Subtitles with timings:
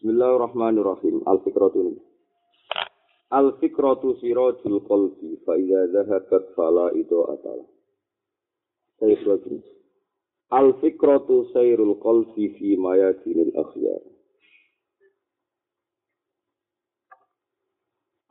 [0.00, 1.28] Bismillahirrahmanirrahim.
[1.28, 1.92] Al-fikratu
[3.36, 7.68] Al-fikratu sirajul qalbi fa idza dhahabat fala atala.
[8.96, 9.60] Saya.
[10.56, 14.00] Al-fikratu sayrul qalbi fi mayadinil akhyar.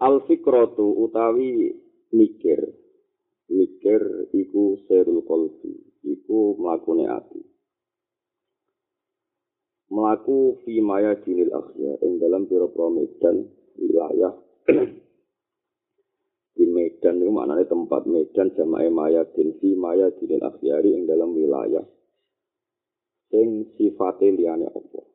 [0.01, 1.69] Al-fikratu utawi
[2.09, 2.65] mikir.
[3.45, 7.48] Mikir iku sayrul qalbi, iku mlakune ati.
[9.89, 14.33] Melaku fi mayadinil akhyar ing dalam pira-pira medan wilayah
[16.59, 21.81] di Medan itu maknanya tempat Medan jamae mayadin fi mayadinil akhyari yang dalam wilayah
[23.31, 25.05] sing sifate liyane Allah.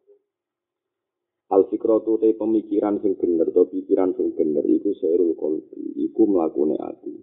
[1.53, 6.81] Al fikratu te pemikiran sing bener to pikiran sing bener iku serul qalbi iku mlakune
[6.81, 7.15] ati.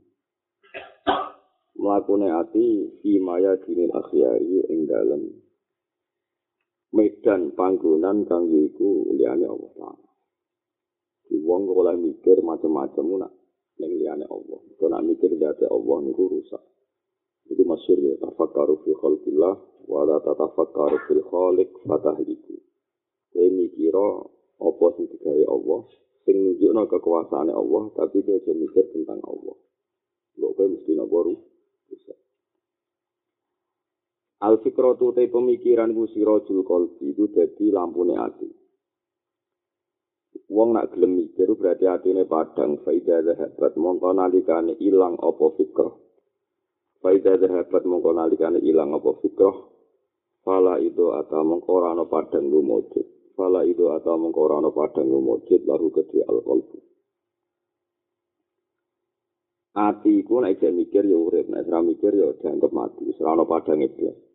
[1.81, 5.21] Mlakune ati fi mayadinil akhyari ing dalam
[6.91, 10.09] medan panggonan kang iku liyane Allah Ta'ala.
[11.31, 13.31] wong kok oleh mikir macam-macam nak
[13.79, 14.59] ning liyane Allah.
[14.75, 16.59] Kok nak mikir dadi Allah niku rusak.
[17.47, 19.55] Itu masyhur ya, tafakkaru fi khalqillah
[19.87, 22.55] wa la tatafakkaru fil khaliq fatahliku.
[23.31, 24.07] Kowe mikira
[24.61, 25.79] apa sing digawe Allah,
[26.27, 29.55] sing nunjukno kekuasaane Allah, tapi kowe aja mikir tentang Allah.
[30.35, 32.19] Kok kowe mesti napa rusak.
[34.41, 38.49] Al fikratu te pemikiran ku sirajul qalbi itu dadi lampune ati.
[40.49, 45.87] Wong nak gelem mikir berarti atine padang faida zahabat mongko nalikane ilang apa fikr.
[47.05, 49.53] Faida zahabat mongko nalikane ilang apa fikr.
[50.41, 53.37] Fala itu atau mongko ora ana padang lumujud.
[53.37, 56.77] Fala itu atau mongko ora ana padang lumujud lahu kedhi al qalbu.
[59.77, 63.85] Ati iku nek mikir ya urip, nek ora mikir ya dianggap mati, ora ana padang
[63.85, 64.30] iblis.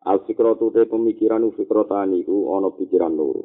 [0.00, 3.44] Al fikratu te pemikiran fikrotani iku ana pikiran loro.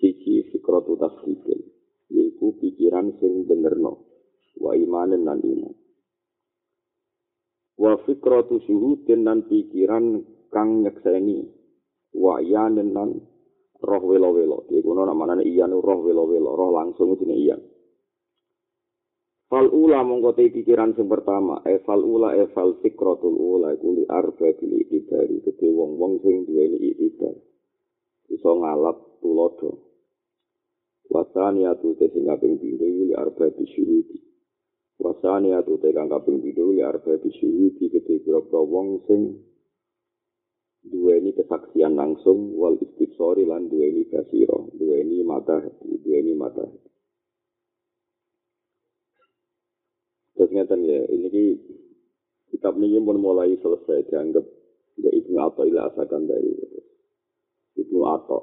[0.00, 1.60] siji fikratu tasdikil
[2.08, 4.00] yaiku pikiran sing benerno
[4.56, 5.74] wa imanen lan iman.
[7.76, 11.44] Wa fikratu syuhudin lan pikiran kang nyekseni
[12.16, 13.10] wa iyanen lan
[13.80, 14.68] roh welo-welo.
[14.72, 17.60] Iku ana namane iyan roh welo-welo roh langsung jenenge iyan
[19.50, 23.88] Fal ula mongko te pikiran sing pertama, e fal ula e fal fikratul ula iku
[23.98, 27.34] li arba bil itibari, gede wong-wong sing duweni itibar.
[28.30, 29.90] Iso ngalap tulodo.
[31.10, 34.22] wasani atu te sing kaping pindho li arba bisyuhudi
[35.02, 39.42] wasani atu te kang kaping pindho li arba bisyuhudi kete pira wong sing
[40.86, 46.62] duweni kesaksian langsung wal istiqsori lan duweni basiro duweni mata duweni mata
[50.40, 51.44] terus ngeten ya ini ki
[52.48, 54.48] kitab ini pun mulai selesai dianggap
[54.96, 56.48] ya Ibnu Atha ila asakan dari
[57.76, 58.40] Ibnu Atha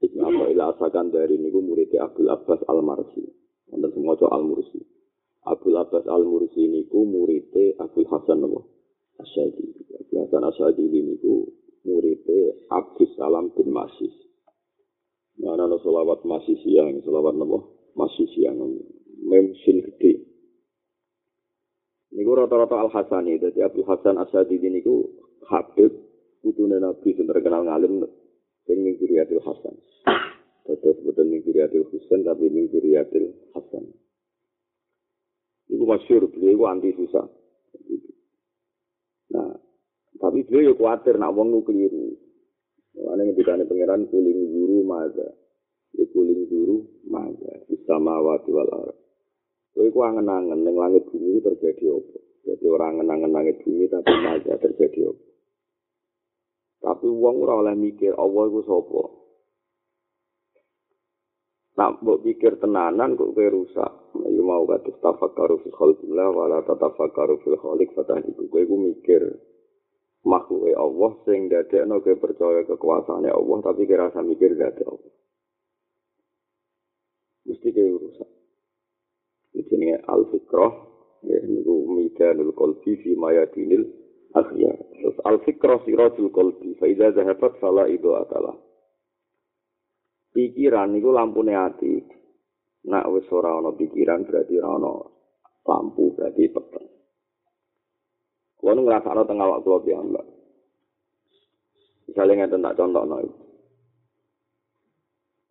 [0.00, 3.20] Ibnu Athaillah asakan dari niku murid Abdul Abbas Al Marsi.
[3.68, 4.80] Wonten semua Al Mursi.
[5.44, 8.64] Abdul Abbas Al Mursi niku murid Abdul Hasan Nabi
[9.20, 9.64] Asyadi.
[10.00, 11.52] Abdul Hasan Asyadi niku
[11.84, 12.24] murid
[12.72, 14.16] Abdul Salam bin Masis.
[15.36, 17.60] Mana no selawat masih siang, selawat Nabi
[17.92, 18.56] masih siang.
[19.20, 20.29] Memsin gede.
[22.10, 23.38] Niku rata-rata Al Hasani.
[23.38, 25.06] Jadi Abdul Hasan Asyadi niku
[25.46, 25.94] Habib
[26.42, 28.02] putune Nabi sing terkenal ngalim
[28.66, 29.74] sing ning Zuriyatil Hasan.
[30.66, 33.84] Terus betul ning Zuriyatil Husain tapi ning Zuriyatil Hasan.
[35.70, 37.26] Iku masyur, beliau itu anti susah.
[39.30, 39.54] Nah,
[40.18, 42.18] tapi beliau ya khawatir nak wong keliru.
[42.98, 45.30] Mana yang dikane pangeran kuling guru maza.
[45.94, 47.64] Ya kuling guru maza.
[47.70, 48.99] Isama wati wal arab.
[49.70, 52.18] Kowe ku angen-angen ning langit bumi terjadi apa?
[52.42, 55.24] Jadi orang angen-angen langit bumi tapi maza terjadi apa?
[56.80, 59.02] Tapi wong ora oleh mikir Allah iku sapa.
[61.78, 63.92] Nak mbok pikir tenanan kok kowe rusak.
[64.26, 68.50] Ayo mau kados tafakkaru fi khalqillah wa la tatafakkaru fil khaliq fatahdiku.
[68.50, 69.22] Kowe iku mikir
[70.26, 75.14] makhluk Allah sing dadekno kowe percaya kekuasaane Allah tapi kira rasa mikir dadek Allah.
[77.46, 78.30] Mesti kowe rusak.
[80.10, 80.72] Ini al-fikrah,
[81.22, 83.86] ya, ini midanul qalbi fi mayadinil
[84.34, 84.74] akhya.
[84.98, 88.58] Terus al-fikrah sirajul qalbi fa idza zahabat fala itu atalah.
[90.34, 92.02] Pikiran itu lampune ati.
[92.90, 94.92] Nak wis ora ana pikiran berarti ora ana
[95.62, 96.86] lampu berarti peteng.
[98.58, 100.26] Kulo nu ngrasakno teng awak kula piyambak.
[102.10, 103.42] Misalnya ngeten tak contohno iki.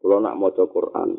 [0.04, 1.10] Kulo nak maca Quran,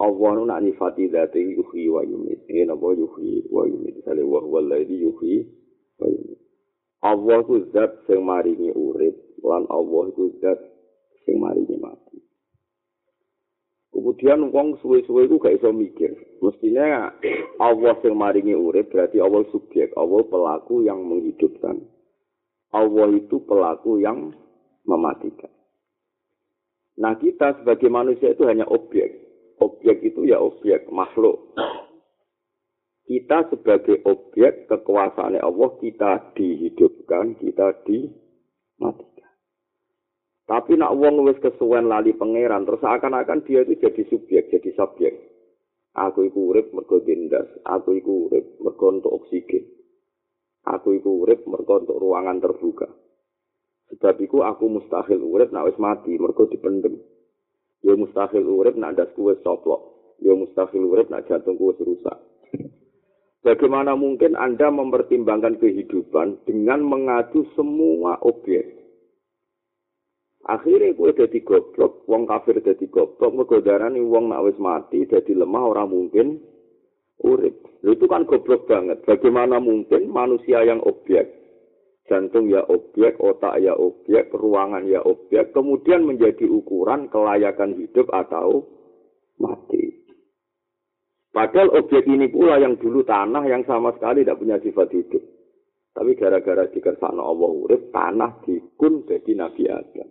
[0.00, 2.46] Allah nu nak nifati dzati yuhyi wa yumit.
[2.48, 4.00] Ini napa yuhyi wa yumit.
[4.00, 5.44] Misale wa huwa alladhi yuhyi
[6.00, 6.40] wa yumit.
[7.02, 10.58] Allah ku zat sing maringi urip lan Allah ku zat
[11.26, 12.22] sing maringi mati.
[13.92, 16.16] Kemudian wong suwe-suwe iku gak iso mikir.
[16.40, 17.12] Mestinya
[17.68, 21.76] Allah sing maringi urip berarti Allah subjek, Allah pelaku yang menghidupkan.
[22.72, 24.32] Allah itu pelaku yang
[24.88, 25.52] mematikan.
[26.96, 29.12] Nah kita sebagai manusia itu hanya objek.
[29.60, 31.52] Objek itu ya objek, makhluk.
[33.02, 39.12] Kita sebagai objek kekuasaan Allah, kita dihidupkan, kita dimatikan.
[40.46, 45.14] Tapi nak wong wis kesuwen lali pangeran terus akan-akan dia itu jadi subjek, jadi subjek.
[45.92, 49.68] Aku iku urip mergo dindas, aku iku urip mergo untuk oksigen.
[50.64, 52.88] Aku iku urip mergo untuk ruangan terbuka.
[53.92, 56.96] Sebab iku aku mustahil urip nak wis mati mergo dipendem.
[57.82, 60.14] Ya mustahil urip nak ndasku wis soplok.
[60.22, 62.18] Ya mustahil urip nak jantungku wis rusak.
[63.42, 68.82] Bagaimana mungkin Anda mempertimbangkan kehidupan dengan mengadu semua objek?
[70.46, 75.38] Akhirnya kue jadi goblok, wong kafir jadi goblok, mergo darani wong nak wis mati jadi
[75.38, 76.26] lemah orang mungkin
[77.22, 77.62] urip.
[77.82, 79.02] Itu kan goblok banget.
[79.06, 81.30] Bagaimana mungkin manusia yang objek,
[82.12, 88.68] jantung ya objek, otak ya objek, ruangan ya objek, kemudian menjadi ukuran kelayakan hidup atau
[89.40, 90.04] mati.
[91.32, 95.24] Padahal objek ini pula yang dulu tanah yang sama sekali tidak punya sifat hidup.
[95.96, 100.08] Tapi gara-gara dikersana Allah urip, tanah dikun jadi Nabi Adam.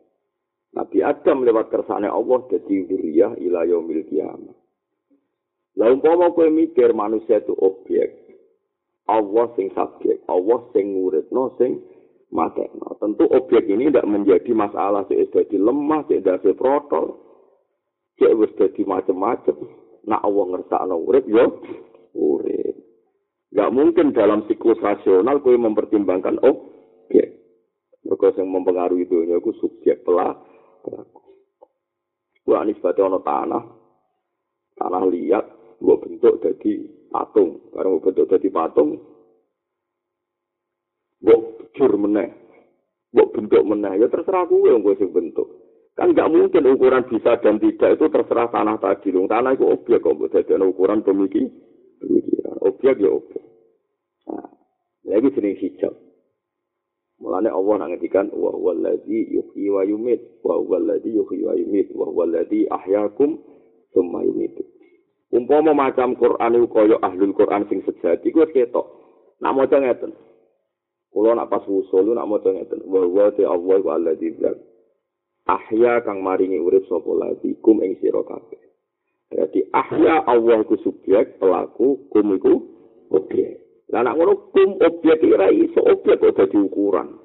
[0.74, 4.58] Nabi Adam lewat kersane Allah jadi wuriyah ila yaumil kiamat.
[5.78, 8.12] Lah umpama kowe mikir manusia itu objek,
[9.08, 11.84] Allah sing subjek, Allah sing nguripno sing
[12.32, 12.98] matekno.
[12.98, 17.20] Tentu objek ini tidak menjadi masalah sing dadi lemah, sing dadi protol.
[18.18, 19.56] Cek wis dadi macam-macam.
[20.08, 21.62] Nak Allah ngersakno urip yo
[22.18, 22.76] urip.
[23.52, 27.36] Gak mungkin dalam siklus rasional kowe mempertimbangkan objek.
[28.02, 30.40] Mereka yang mempengaruhi dunia itu subjek pelak,
[32.50, 33.64] anis batu ono tanah,
[34.76, 35.46] tanah liat,
[35.80, 36.82] gua bentuk jadi
[37.14, 37.62] patung.
[37.70, 38.90] Karena gua bentuk jadi patung,
[41.22, 41.38] gua
[41.78, 42.30] jur meneh,
[43.14, 44.02] gua bentuk meneh.
[44.02, 45.48] Ya terserah yang gue sih bentuk.
[45.96, 49.12] Kan nggak mungkin ukuran bisa dan tidak itu terserah tanah tadi.
[49.14, 51.52] Lung tanah itu objek kok, jadi ukuran pemikir.
[52.00, 52.58] Pemikiran.
[52.64, 53.44] Objek ya objek.
[54.26, 54.50] Nah,
[55.06, 55.94] lagi jenis hijau.
[57.22, 62.10] Mulane Allah nang ngendikan wa huwallazi yuhyi wa yumit wa huwallazi yuhyi wa yumit wa
[62.10, 63.38] huwallazi ahyaakum
[63.94, 64.58] tsumma yumit.
[65.30, 68.84] Umpama macam Quran iku kaya ahlul Quran sing sejati iku ketok.
[69.38, 70.12] Nak maca ngeten.
[71.12, 72.88] Kulo nak pas usul nak maca ngeten.
[72.88, 74.32] Wa huwa ta Allah wa allazi
[75.52, 78.62] ahya kang maringi urip sapa lagi kum ing sira kabeh.
[79.32, 82.54] Berarti ahya Allah ku subjek, pelaku kum iku
[83.12, 83.60] objek.
[83.92, 87.16] Lah nek ngono kum objek ora iso objek kok dadi ukuran.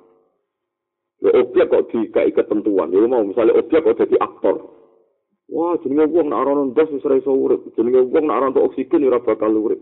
[1.23, 2.91] Ya objek kok dikai ketentuan.
[2.94, 4.75] Ya mau misalnya objek kok dadi aktor.
[5.47, 7.62] Wah, jenenge wong nek ora ndas wis ora iso urip.
[7.79, 9.79] Jenenge wong nek ora oksigen ora bakal urip.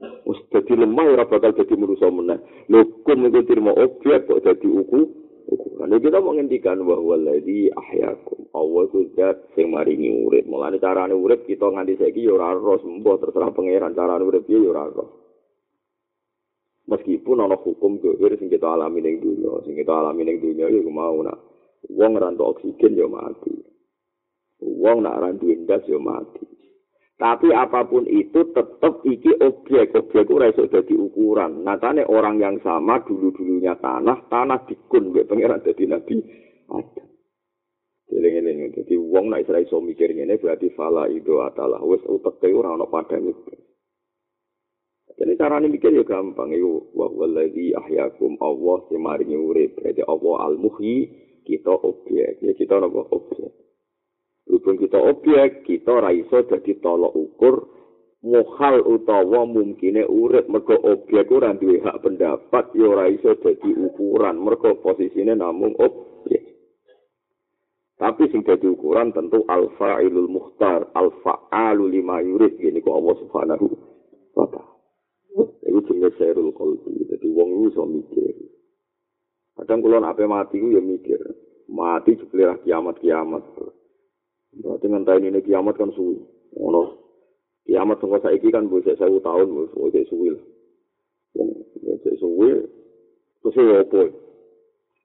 [0.00, 2.38] Wis dadi lemah ora bakal dadi manusa meneh.
[2.68, 5.00] Lho kum iku terima objek kok dadi uku.
[5.46, 5.94] Ukuran.
[5.94, 8.50] Ini kita menghentikan bahwa lagi ahyakum.
[8.50, 10.42] Allah itu zat yang maringi urip.
[10.50, 12.82] Mulanya caranya urip kita nganti saiki ya ora roh.
[13.22, 15.26] terserah pangeran caranya urip ya ora roh.
[16.86, 20.80] meskipun ana hukum gohir sing kita alami ning dunya sing kita alami ning dunya ya
[20.86, 21.38] mau nak
[21.90, 23.52] wong rantu oksigen ya mati
[24.62, 26.46] wong nak rantu ndas ya mati
[27.16, 33.00] tapi apapun itu tetap iki objek objek ora iso dadi ukuran natane orang yang sama
[33.08, 36.16] dulu dulunya tanah tanah dikun mbek pangeran dadi nabi
[36.68, 37.06] ada
[38.06, 42.86] Eling-eling, jadi wong nak iso mikir ngene berarti fala itu adalah wis utek ora ana
[42.86, 43.34] padane.
[45.16, 46.54] Jadi cara ini mikir ya gampang.
[46.54, 49.80] Itu wa walladhi ahyakum Allah si maringi urip.
[49.80, 51.08] Berarti Allah al-muhyi
[51.42, 52.38] kita objek.
[52.44, 53.65] Ya kita apa objek.
[54.46, 57.66] Walaupun kita objek, kita raiso jadi tolok ukur
[58.26, 64.42] muhal utawa mungkine urip mergo objek ora duwe hak pendapat ya ora iso dadi ukuran
[64.42, 66.42] mergo posisine namung objek
[68.00, 73.66] tapi sing dadi ukuran tentu al-fa'ilul muhtar al-fa'alu lima yurid gini kok Allah subhanahu
[74.34, 74.76] wa ta'ala
[75.36, 77.04] Iku jenenge serul qalbi.
[77.12, 78.32] Dadi wong iso mikir.
[79.60, 81.20] Kadang kula nek mati ku ya mikir.
[81.68, 83.44] Mati jebule kiamat-kiamat.
[84.56, 86.16] Berarti ngenteni ini kiamat kan suwi.
[86.56, 86.96] Ngono.
[87.66, 90.32] Kiamat sing saiki kan wis 1000 tahun wis suwi.
[91.36, 91.48] Wong
[91.84, 92.50] wis suwi.
[93.42, 94.00] Terus ya opo?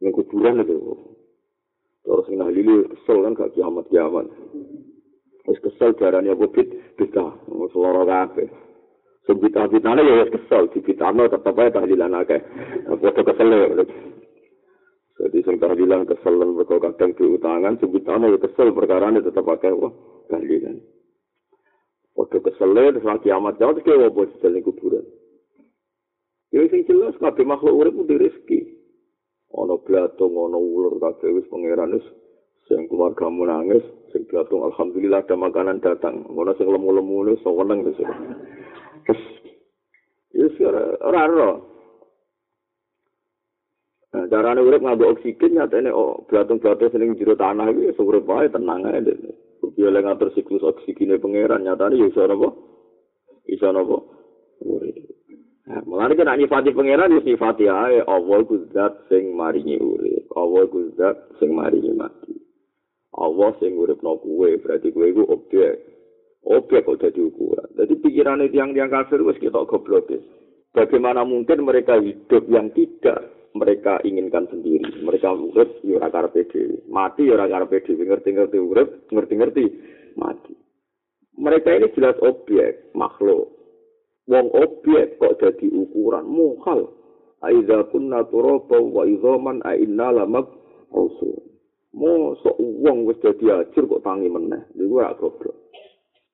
[0.01, 0.77] Ning kuburan itu.
[2.07, 4.25] Terus sing lili kesel kan gak kiamat-kiamat.
[5.49, 7.35] Wis kesel darane apa bit bita.
[7.51, 8.49] Wis lara kabeh.
[9.21, 12.41] Sebita-bitane ya kesel, dibitano tetep ae tahlilan akeh.
[12.87, 13.49] Padha kesel.
[15.21, 19.69] Jadi sing tahlilan kesel lan mergo kadang diutangan, sebitane ya kesel perkara ini tetep akeh
[19.69, 19.93] wah
[20.33, 20.81] tahlilan.
[22.17, 25.05] padha kesele terus lagi amat jauh terus kewo bos jalan kuburan?
[26.49, 28.59] Ya sing jelas kabeh makhluk urip kudu rezeki.
[29.53, 32.05] Ana blatung ana ulur kabeh wis pangeran wis
[32.65, 36.25] sing keluarga nangis sing blatung alhamdulillah ada makanan datang.
[36.33, 37.97] Ana sing lemu-lemu wis seneng wis
[40.33, 40.73] terus ya
[41.05, 41.70] ora ora
[44.31, 48.47] Nah, carane urip nganggo oksigen nyatane oh blatung-blatung sing jero tanah iki wis urip wae
[48.47, 49.03] tenang ae.
[49.59, 52.47] Kuwi oleh ngatur siklus oksigene pangeran nyatane ya iso napa?
[53.51, 53.99] Iso napa?
[55.67, 60.31] Nah, mulane kan nyifati pangeran ya sifati ae Allah ku zat sing maringi urip.
[60.31, 62.31] Allah ku zat sing maringi mati.
[63.19, 65.75] Allah sing uripno kuwe berarti kuwe iku objek.
[66.47, 67.67] Objek kok dadi ukuran.
[67.75, 70.07] Dadi pikirane tiang-tiang kafir wis ketok goblok.
[70.71, 75.03] Bagaimana mungkin mereka hidup yang tidak mereka inginkan sendiri.
[75.03, 76.87] Mereka urip ya ora karepe dhewe.
[76.87, 78.03] Mati ya ora karepe dhewe.
[78.07, 79.63] Ngerti-ngerti urip, ngerti-ngerti
[80.15, 80.53] mati.
[81.35, 83.49] Mereka ini jelas objek, makhluk.
[84.29, 86.91] Wong objek kok jadi ukuran muhal.
[87.41, 90.45] Aiza kunna turaba wa idhaman a inna lamak
[90.93, 91.41] usul.
[91.91, 94.63] Mo sok wong wis dadi ajur kok tangi meneh.
[94.77, 95.57] Iku ora goblok.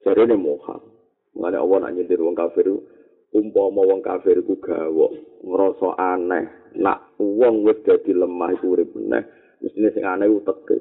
[0.04, 0.84] Jarene muhal.
[1.34, 2.66] Mengenai Allah nak nyindir wong kafir
[3.38, 5.14] umpama wong kafir ku gawok
[5.46, 6.46] ngrasa aneh.
[6.78, 9.24] Nak wong wis dadi lemah iku urip meneh
[9.62, 10.78] mestine sing aneh uteke.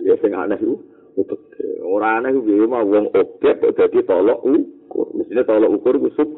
[0.00, 0.80] Ya sing aneh iku
[1.20, 1.84] uteke.
[1.84, 5.12] Ora aneh ku piye mah wong objek kok dadi tolok ukur.
[5.12, 6.28] Mestine tolok ukur ku sub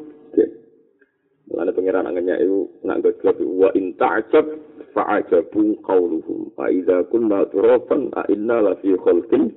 [1.45, 4.49] Mulane pangeran angenya iku nak gojlok wa in ta'jab
[4.97, 9.53] fa'ajabu qawluhum fa idza kunna turafan a inna la fi khalqin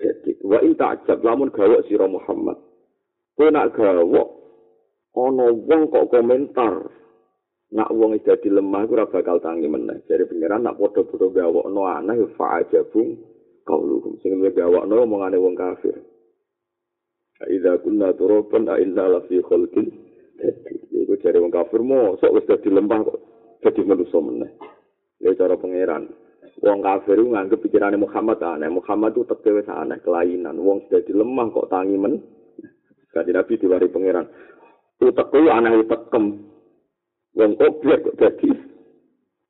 [0.00, 0.40] jadid.
[0.40, 2.56] Wa in ta'jab lamun gawok sira Muhammad.
[3.36, 4.47] Kowe nak gawok
[5.26, 6.74] ana wong kok komentar
[7.68, 10.00] nak wong dadi lemah ora bakal tangi meneh.
[10.08, 13.18] Jare pangeran nak padha-padha gawokno aneh fa aja bung
[13.68, 15.96] kauluhum sing luwih gawokno omongane wong kafir.
[17.44, 19.86] Aida kunna turaban a inna la fi khalqin
[20.96, 23.18] iku jare wong kafir mo sok wis dadi lemah kok
[23.60, 24.50] dadi manusa meneh.
[25.20, 26.08] Lha cara pangeran
[26.64, 28.72] wong kafir nganggep pikirane Muhammad aneh.
[28.72, 30.56] Muhammad itu teke wis aneh kelainan.
[30.56, 32.16] Wong dadi lemah kok tangi men
[33.08, 34.28] Kanjeng Nabi diwari pangeran,
[35.02, 36.24] utek kuwi aneh utekem.
[37.38, 38.50] Wong objek kok dadi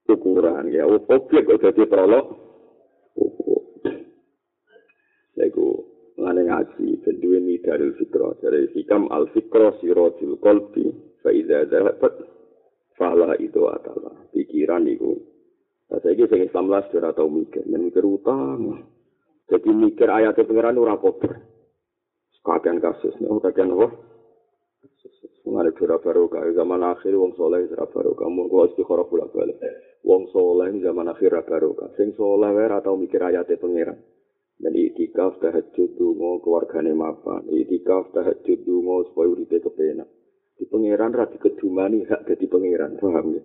[0.09, 2.26] ukuran ya, objek kok dadi prolog.
[5.38, 5.67] Lego
[6.19, 8.37] ngene ngaji benduwe ni dari fikra.
[8.43, 10.85] Dari hikam al siratul qalbi
[11.23, 12.14] fa idza dhahabat
[12.99, 15.38] fala itu adalah pikiran itu
[15.88, 17.64] saya ini sing Islam lah sudah tahu mikir.
[17.64, 18.85] Dan mikir utang.
[19.49, 21.40] Jadi mikir ayatnya pengiran ora kober
[22.45, 23.17] kagian kasus.
[23.17, 23.88] Nih kagian apa
[25.49, 28.29] Mengenai dura barokah, zaman akhir wong soleh dura barokah.
[28.29, 29.57] Mun kula istikharah pula balik.
[30.05, 31.89] Wong soleh zaman akhir dura barokah.
[31.97, 33.97] Sing soleh wae atau mikir ayate pangeran.
[34.59, 37.47] Dan itikaf tahajud dungo keluargane mapan.
[37.47, 40.11] Itikaf tahajud dungo supaya uripe kepenak.
[40.59, 43.43] Di pangeran ra dikedumani hak dadi pangeran, paham ya?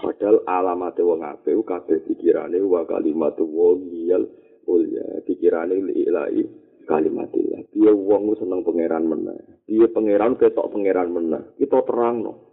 [0.00, 4.24] Padahal alamate wong apik kabeh pikirane wa kalimatu wa liyal
[4.64, 5.20] ulya.
[5.28, 7.70] Pikirane ilahi kalimatillah.
[7.70, 9.38] Piye wong seneng pangeran meneh.
[9.62, 11.54] Piye pangeran ketok pangeran meneh.
[11.54, 12.50] Kita terangno.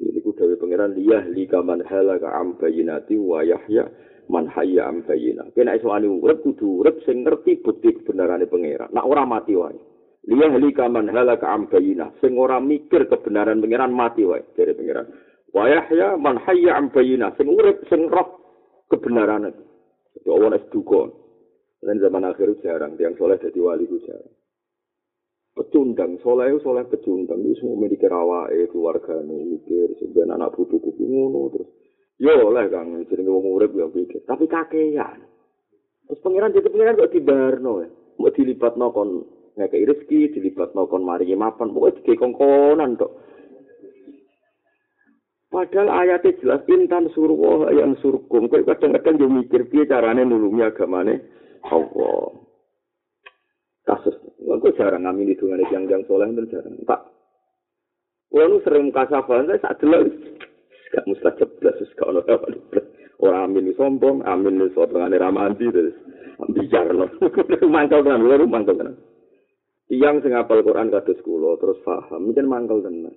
[0.00, 3.86] Ini ku dawuh pangeran liyah li kaman halaka am bayinati wa yahya
[4.32, 5.46] man hayya am bayina.
[5.52, 8.88] Kena iso ani urip kudu urip sing ngerti bukti kebenarane pangeran.
[8.90, 9.76] Nak ora mati wae.
[10.26, 12.10] Liyah li kaman halaka am bayina.
[12.24, 15.06] Sing ora mikir kebenaran pangeran mati wae dari pangeran.
[15.52, 17.30] Wa yahya man hayya am bayina.
[17.36, 18.42] Sing urip sing roh
[18.88, 19.52] kebenaran.
[20.18, 21.21] Jadi Allah es dukon.
[21.82, 24.30] Dan zaman akhir jarang, yang soleh jadi wali itu jarang.
[25.52, 27.42] Pecundang, soleh itu soleh pecundang.
[27.42, 31.68] Itu semua mikir awake, keluarga mikir, sebenarnya anak butuh kuku ngono, terus.
[32.22, 34.22] Yo oleh kang, jadi ngomong urip ya pikir.
[34.22, 35.26] Tapi kakean.
[36.06, 37.88] Terus pangeran jadi pangeran kok dibarno ya.
[38.22, 39.26] Mau dilipat nokon
[39.58, 43.12] ngekei rezeki, dilipat nokon mari mapan, pokoknya dikei kongkonan tok.
[45.52, 48.48] Padahal ayatnya jelas intan surwa yang surkum.
[48.48, 51.41] Kau kadang-kadang yo mikir piye carane nulungi agamane.
[51.66, 52.42] Allah.
[53.82, 56.78] Kasus, aku jarang ngamin itu ngene yang yang soleh itu jarang.
[56.86, 57.02] Pak,
[58.32, 60.08] Kalau sering kasafan saya saat dulu
[60.92, 62.48] gak mustajab belas, gak ono apa
[63.22, 65.70] Orang amin sombong, amin ini sombong ane ramanti
[66.50, 67.06] bicar loh.
[67.74, 68.98] Mangkal kan, lu mangkal kan.
[69.86, 73.14] Tiang sing apal Quran kados kula terus paham, mungkin mangkal tenan.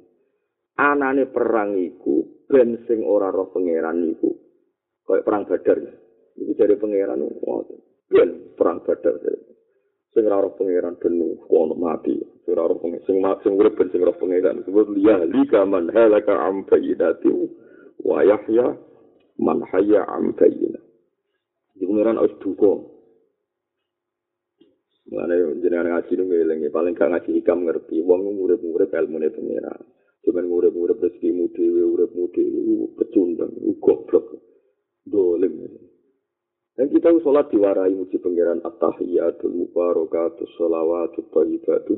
[0.76, 4.30] Anane perang iku ben sing ora roh pangeran iku.
[5.08, 5.78] Kayak perang Badar.
[6.36, 7.80] Iku dari pangeran ngoten.
[8.14, 9.16] Yen perang badar
[10.14, 14.14] sing ora pangeran denu kono mati sing ora pangeran sing mati sing urip sing ora
[14.14, 17.30] pangeran sebut liya lika man halaka am fayyidati
[18.06, 18.78] wa yahya
[19.42, 20.80] man hayya am fayyina
[21.76, 22.96] di pangeran os duko
[25.06, 29.86] Mulane jenengan ngaji nu ngeling paling gak ngaji hikam ngerti wong urip-urip ilmune pangeran.
[30.26, 34.34] Cuman urip-urip rezekimu dhewe, uripmu dhewe pecundang, goblok.
[35.06, 35.70] Dolim.
[36.76, 41.96] Dan kita sholat diwarai muji pangeran at-tahiyatul mubarakatus sholawatut thayyibatu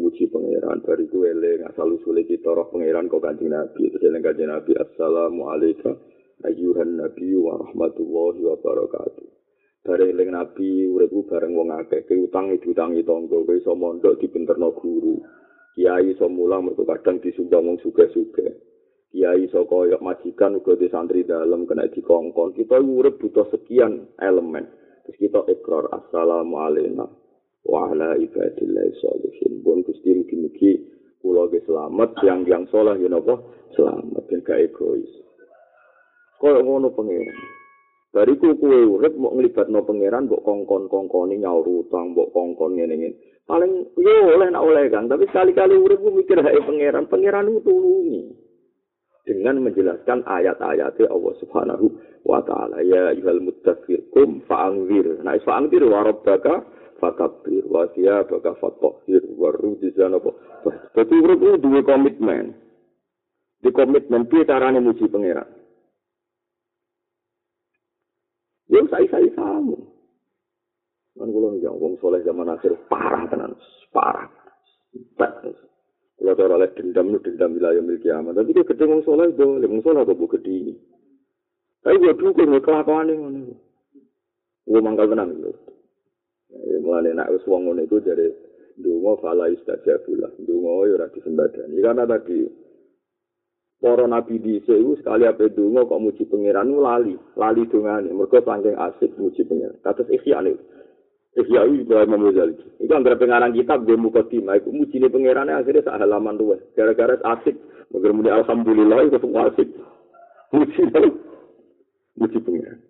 [0.00, 0.80] muji pangeran.
[0.80, 3.92] Dari gue eling asal usule kita roh pangeran kok kanjeng nabi.
[3.92, 5.92] Terus kanjeng nabi assalamu alaikum
[6.40, 9.28] ayyuhan nabi wa rahmatullahi wa barakatuh.
[9.84, 14.72] Dari eling nabi uripku bareng wong akeh ke utang diutangi tangga kowe iso mondok dipinterno
[14.72, 15.20] guru.
[15.76, 18.71] Kiai iso mulang mergo kadang disumbang wong sugih-sugih
[19.12, 22.56] kiai iso koyo majikan uga di santri dalam kena dikongkon.
[22.56, 24.64] Kita urip butuh sekian elemen.
[25.04, 27.12] Terus kita ikrar assalamu alaikum
[27.68, 29.60] wa ala ibadillah sholihin.
[29.60, 30.72] Pun gusti mugi-mugi
[31.20, 33.36] kula ge selamat yang yang saleh ya napa?
[33.76, 35.12] Selamat ben gak egois.
[36.40, 37.28] Koyo ngono pengen
[38.12, 43.00] Bariku kue urip mau ngelibat no pangeran, mbok kongkon kongkoni nyaur utang, mbok kongkon ngene
[43.00, 43.16] ngene.
[43.48, 47.64] Paling yo oleh nak oleh kan, tapi sekali kali urip mikir hai pangeran, pangeran itu
[47.64, 48.41] tulungi
[49.22, 51.86] dengan menjelaskan ayat-ayatnya Allah Subhanahu
[52.26, 52.82] wa taala.
[52.82, 54.42] Ya ayyuhal muttaqir kum
[55.22, 56.66] nah fa'angwir wa rabbaka
[56.98, 57.62] fakabbir.
[57.70, 59.22] Wa thiyabaka fatahhir.
[59.38, 60.30] Wa rujzana apa
[61.06, 62.54] urip duwe komitmen.
[63.62, 65.46] Di komitmen piye carane muji pangeran.
[68.66, 69.78] Yo saya-saya kamu.
[71.12, 73.52] Kan kula njang wong soleh zaman akhir parah tenan,
[73.92, 74.32] parah.
[76.22, 78.38] Kalau cara oleh dendam itu dendam wilayah milik kiamat.
[78.38, 80.74] Tapi dia gede wong soleh itu, wong soleh kok gede ini.
[81.82, 83.50] Tapi gue dukung gue kelakuan ini.
[84.70, 85.50] Gue mangkal tenang itu.
[86.78, 88.30] Mulai nak wis wong ngono iku dari
[88.78, 90.30] dungo fala istajabullah.
[90.46, 91.82] Dungo ya ora disembadani.
[91.82, 92.46] Karena tadi
[93.82, 98.78] para nabi di sewu sekali apa dungo kok muji pangeran lali lali dongane mergo saking
[98.78, 100.38] asik muji pangeran kados ikhya
[101.32, 105.98] ikhya Ibrahim Muzali itu anggere pengarang kitab gue muka timah itu muji pangeran akhirnya sak
[106.00, 107.56] halaman dua gara-gara asik.
[107.92, 109.68] Muni alhamdulillah itu semua asik.
[110.52, 110.80] Muji
[112.20, 112.80] muji pangeran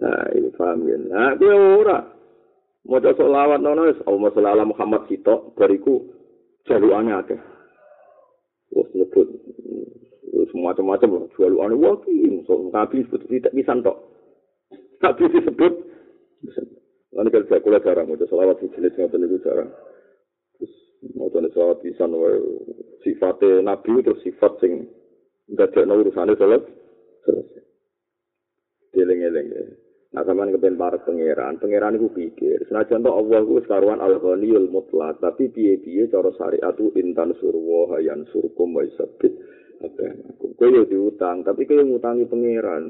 [0.00, 0.96] nah ini paham ya.
[0.96, 2.00] Nah gue ora.
[2.88, 6.00] Mau solawat nono Allah Muhammad Sito bariku
[6.64, 7.40] jaluannya akeh.
[8.72, 9.28] Wah nyebut.
[10.50, 13.98] Semacam-macam ane wah ki so nabi disebut tidak bisa tok.
[15.04, 15.72] Nabi disebut
[17.10, 19.70] Lalu kalau saya kuliah jarang, mau selawat di jenis nggak itu jarang.
[20.56, 20.72] Terus
[21.18, 22.06] mau selawat bisa
[23.02, 24.88] sifatnya nabi terus sifat sing
[25.50, 26.70] nggak ada urusannya selesai.
[27.26, 27.62] Selesai.
[28.94, 29.64] Dieling-eling ya.
[30.10, 32.66] Nah, sama kepen para pangeran, pangeran itu pikir.
[32.66, 38.26] Senajan to Allah itu sekaruan al-ghaniyul mutlak, tapi piye-piye cara syariat itu intan surwa hayan
[38.34, 39.30] surkum wa isabit.
[40.58, 42.84] Kowe yo diutang, tapi kowe ngutangi pangeran.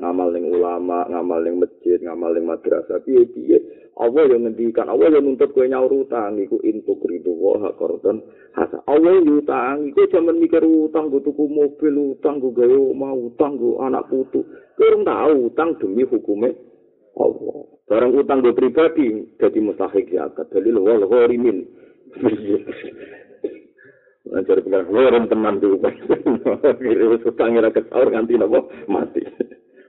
[0.00, 3.60] Ngamal ning ulama, ngamal ning masjid, ngamal ning madrasah, piye-piye.
[3.92, 8.24] Allah yang ngendikan, Allah yang nuntut kowe nyaur utang iku intuk ridu wa qardon
[8.56, 8.80] hasa.
[8.88, 13.60] Allah yang utang, iku jaman mikir utang, go tuku mobil utang, go gawe omah utang,
[13.60, 14.48] go anak putu.
[14.80, 16.56] Kurang tahu utang demi hukumnya
[17.20, 17.68] Allah.
[17.84, 20.48] Barang utang gue pribadi jadi mustahik zakat.
[20.48, 21.68] Dalil wal ghorimin.
[24.32, 25.76] Lancar pengen lorong teman tuh.
[26.80, 29.20] Kira utang ngira ketaur nganti nopo mati.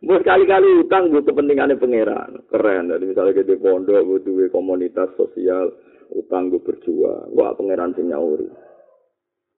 [0.03, 2.43] Buat kali-kali utang gue kepentingannya pangeran.
[2.51, 2.91] Keren.
[2.91, 5.71] Jadi misalnya kita pondok, gue duwe komunitas sosial,
[6.11, 7.31] utang gue berjuang.
[7.31, 8.51] Wah pangeran sing nyauri.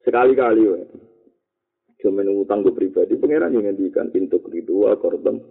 [0.06, 0.70] Sekali-kali,
[2.06, 5.42] cuma utang gue pribadi pangeran yang ngendikan pintu kedua korban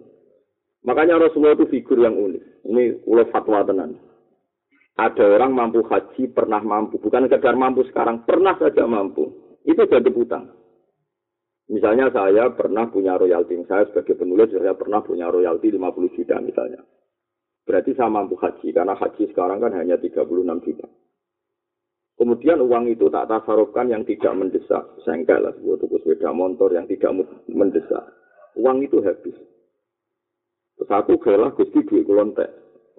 [0.87, 3.99] makanya Rasulullah itu figur yang unik ini ulah fatwa tenan
[4.95, 9.27] ada orang mampu haji pernah mampu bukan sekedar mampu sekarang pernah saja mampu
[9.67, 10.47] itu jadi utang
[11.71, 16.81] misalnya saya pernah punya royalti saya sebagai penulis saya pernah punya royalti 50 juta misalnya
[17.65, 20.21] berarti saya mampu haji karena haji sekarang kan hanya 36
[20.65, 20.85] juta
[22.15, 24.87] Kemudian uang itu tak tasarufkan yang tidak mendesak.
[25.03, 27.11] Sengkel lah, sebuah tuku sepeda motor yang tidak
[27.51, 28.03] mendesak.
[28.55, 29.35] Uang itu habis.
[30.79, 32.47] Terus aku galah gusti duit kulontek.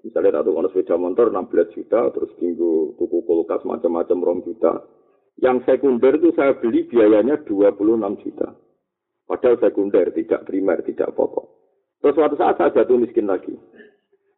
[0.04, 4.84] Misalnya tak tukang sepeda motor 16 juta, terus tinggu tuku kulkas macam-macam rom juta.
[5.36, 8.56] Yang sekunder itu saya beli biayanya 26 juta.
[9.26, 11.46] Padahal sekunder, tidak primer, tidak pokok.
[12.00, 13.52] Terus suatu saat saya jatuh miskin lagi.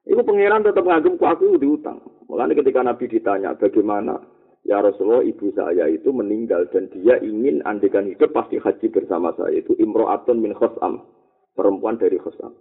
[0.08, 2.00] Itu pangeran tetap ngagum aku diutang.
[2.26, 4.16] Makanya ketika Nabi ditanya bagaimana
[4.66, 9.64] Ya Rasulullah, ibu saya itu meninggal dan dia ingin andekan hidup pasti haji bersama saya.
[9.64, 11.08] Itu imro'atun min khosam.
[11.56, 12.52] Perempuan dari khosam.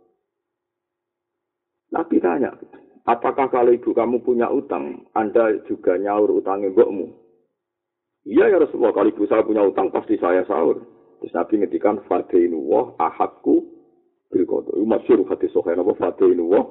[1.92, 2.56] Nabi tanya,
[3.04, 7.27] apakah kalau ibu kamu punya utang, Anda juga nyaur utangnya mbokmu?
[8.28, 10.84] Iya ya Rasulullah, kalau ibu saya punya utang pasti saya sahur.
[11.24, 13.64] Terus Nabi ngedikan, Fadainuwah ahadku
[14.28, 14.76] bilkodo.
[14.76, 15.96] Itu masyur hadis sohain apa?
[15.96, 16.68] Fadainuwah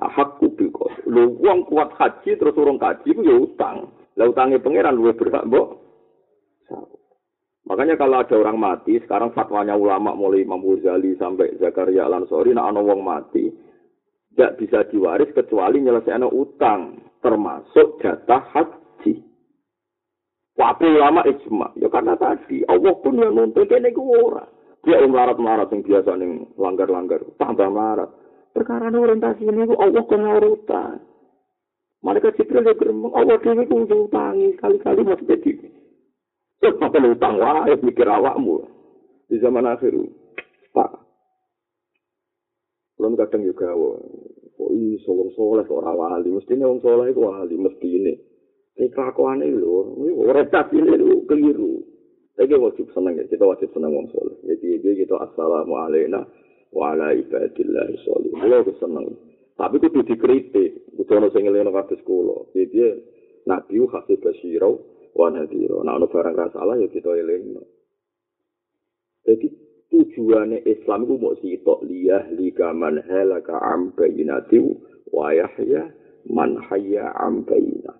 [0.00, 0.66] qadhi.
[1.10, 3.92] Lho wong kuat haji terus urung kaji ku ya utang.
[4.16, 5.76] Lah utange pangeran luwih berhak mbok.
[7.68, 12.66] Makanya kalau ada orang mati, sekarang fatwanya ulama mulai Imam Ghazali sampai Zakaria Al-Ansori, nah
[12.66, 13.46] ana wong mati,
[14.32, 18.79] tidak bisa diwaris kecuali nyelesaikan utang, termasuk jatah haji.
[20.60, 24.44] Wabe ulama ijma, ya karena tadi Allah pun yang nuntut kene ku ora.
[24.84, 28.12] Dia yang melarat-melarat yang biasa ning langgar-langgar, tambah melarat.
[28.52, 31.00] Perkara orientasi ini ku Allah kena urutan.
[32.04, 35.52] Mereka Jibril ya geremeng, Allah dhewe ku utangi kali-kali masih jadi.
[36.60, 38.60] Terus apa utang wae mikir awakmu.
[39.32, 39.96] Di zaman akhir.
[40.76, 40.92] Pak.
[43.00, 43.96] Belum kadang juga, oh
[44.76, 46.28] iya, solong soleh orang wali.
[46.36, 47.88] Mesti ini orang soleh itu wali, mesti
[48.88, 51.84] kelakuan ini loh, ini retak ini loh, keliru.
[52.40, 54.36] Tapi wajib senang ya, kita wajib senang orang soleh.
[54.48, 56.24] Jadi dia gitu, assalamualaikum
[56.72, 58.32] wa ala ibadillahi soleh.
[58.32, 59.06] Kalau aku senang.
[59.60, 60.96] Tapi itu dikritik.
[60.96, 62.40] Itu orang yang ngelih ngelih sekolah.
[62.56, 62.80] Jadi
[63.44, 64.72] Nabi hasil basyirau,
[65.12, 65.84] wa nadhira.
[65.84, 67.60] Nah, ono barang ra salah ya kita elingno.
[69.28, 69.46] Jadi
[69.92, 72.24] tujuannya Islam itu mau sitok liyah
[73.04, 74.64] halaka am bayinati
[75.12, 75.92] wa yahya
[76.30, 77.99] man hayya am bayina.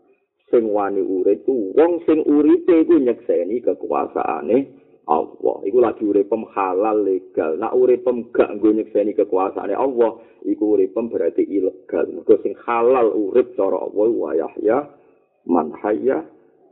[0.51, 4.59] Sing wani urip ku wong sing uripe iku nyekseni kekuasaane
[5.11, 5.57] Allah.
[5.67, 7.59] Iku lagi uripem halal legal.
[7.59, 12.07] Nak uripem gak nggo nyekseni kekuasaane Allah, iku uripem berarti ilegal.
[12.11, 14.79] Mergo sing halal urip cara Allah wa yahya
[15.47, 16.23] man hayya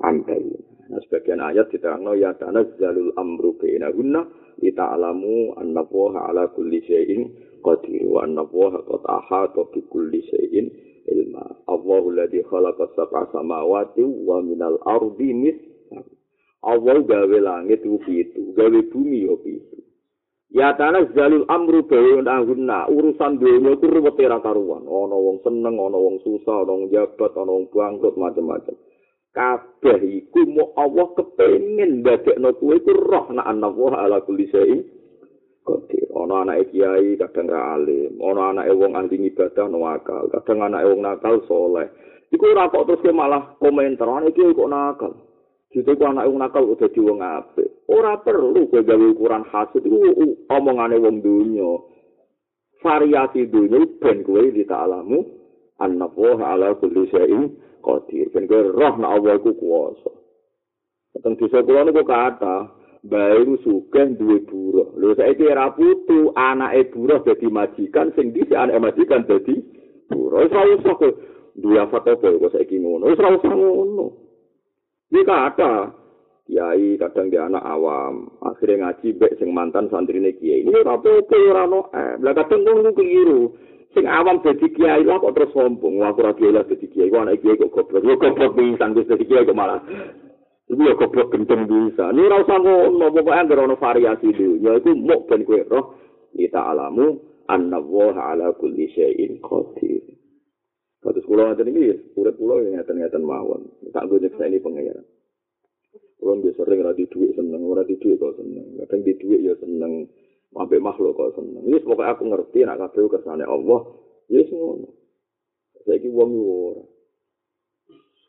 [0.03, 0.55] ambai.
[0.89, 4.25] Nah, sebagian ayat diterangno ya tanazzalul amru bainahunna
[4.65, 7.29] li ta'lamu anna Allaha ala kulli syai'in
[7.61, 10.67] qadir wa anna Allaha qad ahata bi kulli syai'in
[11.09, 11.45] ilma.
[11.67, 16.07] Allahu alladhi khalaqa sab'a samawati wa minal ardi mithlan.
[16.65, 19.81] Allah gawe langit ku pitu, gawe bumi yo pitu.
[20.49, 24.85] Ya tanazzalul amru bainahunna urusan dunya ku ruwet ra karuan.
[24.85, 28.77] Ana wong seneng, ana wong susah, ana wong jabat, ana wong bangkrut macam-macam.
[29.39, 34.83] kabeh iku mau Allah kepengin ndadekno kuwe iku roh nak ana ala kulli syai'in
[35.69, 38.17] qadir ana anake kiai kadang ra alim.
[38.25, 40.25] Ana anake wong ahli ibadah no akal.
[40.33, 41.89] Kadang anake wong nakal soleh.
[42.33, 45.13] Iku ora kok terus malah komentar ana iki kok nakal?
[45.69, 47.69] Jadi ku anak wong nakal udah di wong apik.
[47.93, 49.99] Ora perlu kowe gawe ukuran hasil iku
[50.49, 51.73] omongane wong donya.
[52.81, 55.19] Variasi donya ben kowe ditalamu
[55.77, 57.53] annahu ala kulli syai'in
[57.85, 58.33] qadir.
[58.33, 60.13] Ben kowe roh nek Allah iku kuwasa.
[61.19, 67.23] Teng desa kula niku kata baru sugih duwe buruh lho saiki ora putu anake buruh
[67.23, 69.55] dadi majikan sing dhisik anake majikan dadi
[70.11, 71.15] buruh ora usah kok
[71.59, 73.11] duwe foto kok saiki ngono?
[73.11, 74.07] Ora usah ngono.
[75.11, 75.73] Iki kata
[76.49, 80.65] Kiai kadang dia anak awam, akhirnya ngaji bek sing mantan santri ini kiai.
[80.65, 83.53] Ini apa-apa ora no, eh, lah kadang ngono keliru.
[83.93, 86.01] sing awam dadi kiai lah kok terus sombong.
[86.01, 87.13] Wah ora kiai lah dadi kiai.
[87.13, 88.01] Kok anak kiai kok goblok.
[88.01, 89.85] Yo goblok pisan wis dadi kiai kok malah
[90.69, 94.77] iku yo goblok gendeng bisa ini ora usah ngono pokoke anggere ono variasi dhewe ya
[94.79, 95.85] iku mok ben kowe roh
[96.37, 100.05] kita alamu anna wa ala kulli syai'in qadir
[100.99, 105.07] Kados kula ngaten iki urip kula yang ngaten-ngaten mawon tak go nyeksa ini pengayaran
[106.19, 108.75] Kulo nggih sering ora di dhuwit seneng, ora di dhuwit kok seneng.
[108.83, 110.11] Kadang di dhuwit ya seneng,
[110.49, 111.61] Sampai makhluk kok seneng.
[111.69, 113.81] Ini pokoknya aku ngerti nak kabeh kersane Allah.
[114.33, 114.89] Ya ngono.
[115.85, 116.83] Saiki wong ora.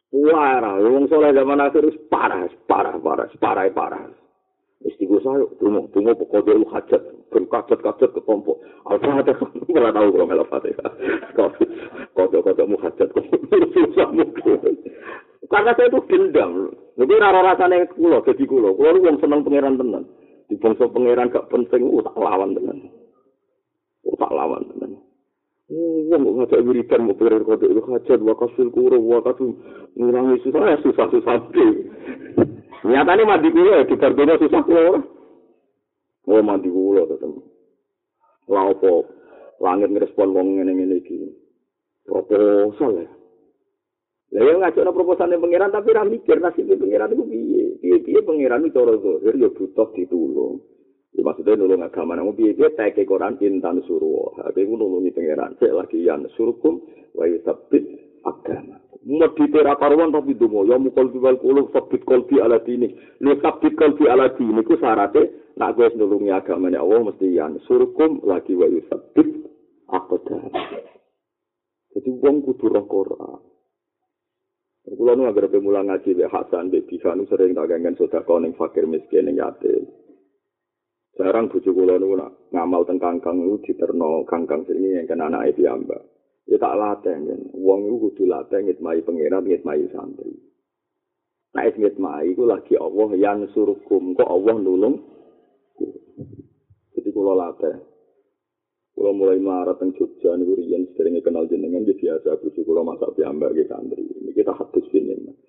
[0.09, 4.09] Wara, wong soleh zaman akhir wis parah, parah, parah, parah, parah.
[4.81, 8.57] Wis tigo saya, tunggu, tunggu pokok dulu hajat, berkacat kacat ke kelompok.
[8.89, 9.33] Alfa ada,
[9.69, 10.91] nggak tahu kalau melalui fatihah.
[12.17, 13.09] Kode kode mu hajat,
[13.75, 14.09] susah.
[15.51, 16.73] Karena saya itu dendam.
[16.93, 18.77] Jadi rara rasanya kulo, jadi kulo.
[18.77, 20.05] Kulo itu seneng pangeran tenan.
[20.49, 22.89] di bangsa pangeran gak penting oh tak lawan tenan
[24.09, 24.97] oh tak lawan tenan
[25.69, 29.53] wong kok ngajak wiridan mau pangeran kode itu hajat wakasil kuro wakasil
[29.93, 31.37] ngurangi susah ya susah susah.
[32.81, 34.93] Nyatanya mandi kulo ya di kartunya susah kulo.
[36.25, 37.29] Oh mandi kulo tetep.
[38.49, 38.93] Lah apa?
[39.61, 41.37] Langit ngerespon wong ngene-ngene iki.
[42.01, 43.09] Proposal ya.
[44.33, 47.77] Lah yo ngajak proposal pangeran tapi ra mikir nasib pangeran iku piye.
[47.77, 50.65] Piye-piye pangeran iku cara zahir yo butuh ditulung.
[51.17, 54.37] Ya maksudnya nulung agama namun piye-piye teke Quran intan suruh.
[54.37, 56.79] Tapi ku nulungi pangeran cek lagi yan surkum
[57.17, 57.83] wa yusabbit
[58.21, 58.77] agama.
[58.99, 62.93] Mati tera karuan tapi dungo ya mukol biwal kuluk sabit kolbi ala dini.
[63.23, 68.21] Lu sabit kolbi ala dini ku syaratnya nak gue nulungi agama Allah mesti yan surkum
[68.27, 69.27] lagi wa yusabbit
[69.89, 70.51] agama.
[71.89, 73.41] Jadi wong kudu roh Quran.
[74.89, 78.57] Kulo nu agar pemula ngaji be Hasan be Bisa nu sering tak gangen sudah koning
[78.57, 79.98] fakir miskin yang yatim.
[81.19, 85.51] Sekarang bujuk kulo nu nak ngamal teng kangkang nu diterno kangkang sini yang kena anak
[85.51, 85.99] itu amba.
[86.47, 87.41] Ya tak latih kan.
[87.59, 90.31] Wong iku kudu latih ngitmai pangeran, ngitmai santri.
[91.51, 94.15] Nah, ngitmai iku lagi Allah yang suruhkum.
[94.15, 94.95] Kok Allah nulung?
[96.95, 97.83] Jadi kula latih.
[98.95, 103.11] Kula mulai marah teng Jogja niku riyen sering kenal jenengan di biasa bojo kula masak
[103.19, 104.07] piyambak ke santri.
[104.07, 105.48] Ini kita hadis ini.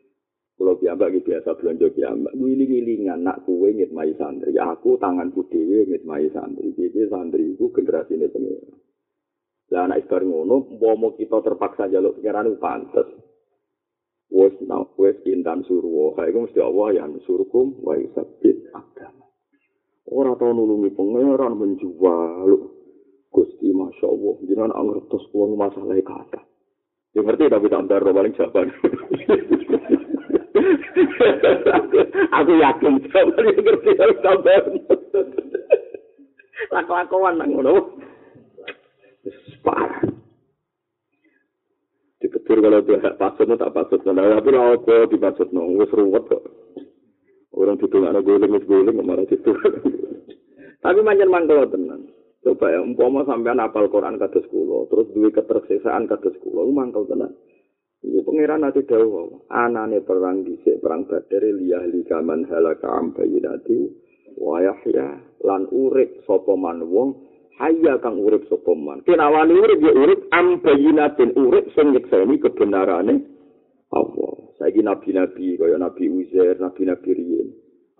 [0.60, 2.36] Kula piyambak iki biasa belanja piyambak.
[2.36, 4.52] Ngiling-ngilingan nak kuwe ngitmai santri.
[4.60, 6.76] Aku tanganku dhewe ngitmai santri.
[6.76, 8.76] Jadi santri iku generasine pangeran.
[9.72, 13.08] Lah anak ibar ngono, umpama kita terpaksa jaluk pengiran itu pantes.
[14.28, 19.32] Wes nang wes intan suruh, kayak mesti Allah yang suruhkum wa yusabit agama.
[20.12, 22.50] Ora tau nulungi pengeran menjual.
[23.32, 26.42] Gusti Masya Allah, jangan ngertos uang masalah kata.
[27.16, 28.68] Ya ngerti tapi tak paling jawaban.
[32.38, 34.62] Aku yakin yang ngerti harus tambah.
[36.70, 37.98] Lak-lakuan nang ngono.
[39.60, 40.02] parah.
[42.20, 44.00] Diketur kalau dia tak pasut, tak pasut.
[44.04, 44.16] Tapi
[44.52, 45.72] lah apa dipasut, no.
[45.80, 46.44] Wes ruwet kok.
[47.56, 49.52] Orang itu nggak ada guling, wes guling, marah itu.
[50.84, 52.08] tapi manjan mangkal tenan.
[52.40, 57.36] Coba ya, umpama sampean apal Quran kados kula, terus duwe ketersesaan kados kula, mangkal tenan.
[58.10, 59.22] Ini pengiran nanti dawa,
[59.54, 63.86] anane perang dhisik perang Badar liyah likaman halaka ambayinati
[64.34, 65.14] wa yahya
[65.46, 67.14] lan urip sapa man wong
[67.62, 69.06] hayya kang urip sapa man.
[69.06, 73.14] Kenawani urip ya urip am bayinatin urip sing nyekseni kebenarane
[73.94, 74.34] Allah.
[74.58, 77.48] Saiki nabi-nabi kaya Nabi Uzair, nabi-nabi riyen.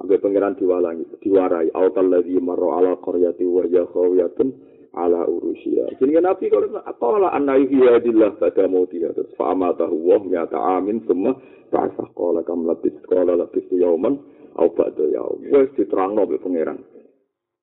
[0.02, 4.48] Ambe pangeran diwalangi, diwarai autal ladzi marra ala qaryati wa ya khawiyatun
[4.94, 5.94] ala urusiya.
[5.98, 11.38] Jenenge nabi kalau qala anna yuhiyadillah pada mautiha terus fa amatahu wa mi'ata amin semua
[11.70, 14.18] ta'asa qala kam labis qala labis yauman
[14.58, 15.46] au ba'da yaum.
[15.50, 16.82] Wes diterangno be pangeran.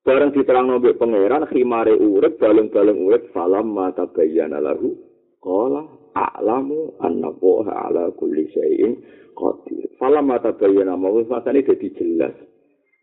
[0.08, 4.96] Bareng diterangno mbek pangeran khimare urip balung-balung urip salam mata bayyana lahu
[5.44, 5.84] qala
[6.16, 9.04] a'lamu allaha ala kulli syai'in
[9.36, 9.84] qadir.
[10.00, 12.32] Salam mata bayyana mau masane dadi jelas.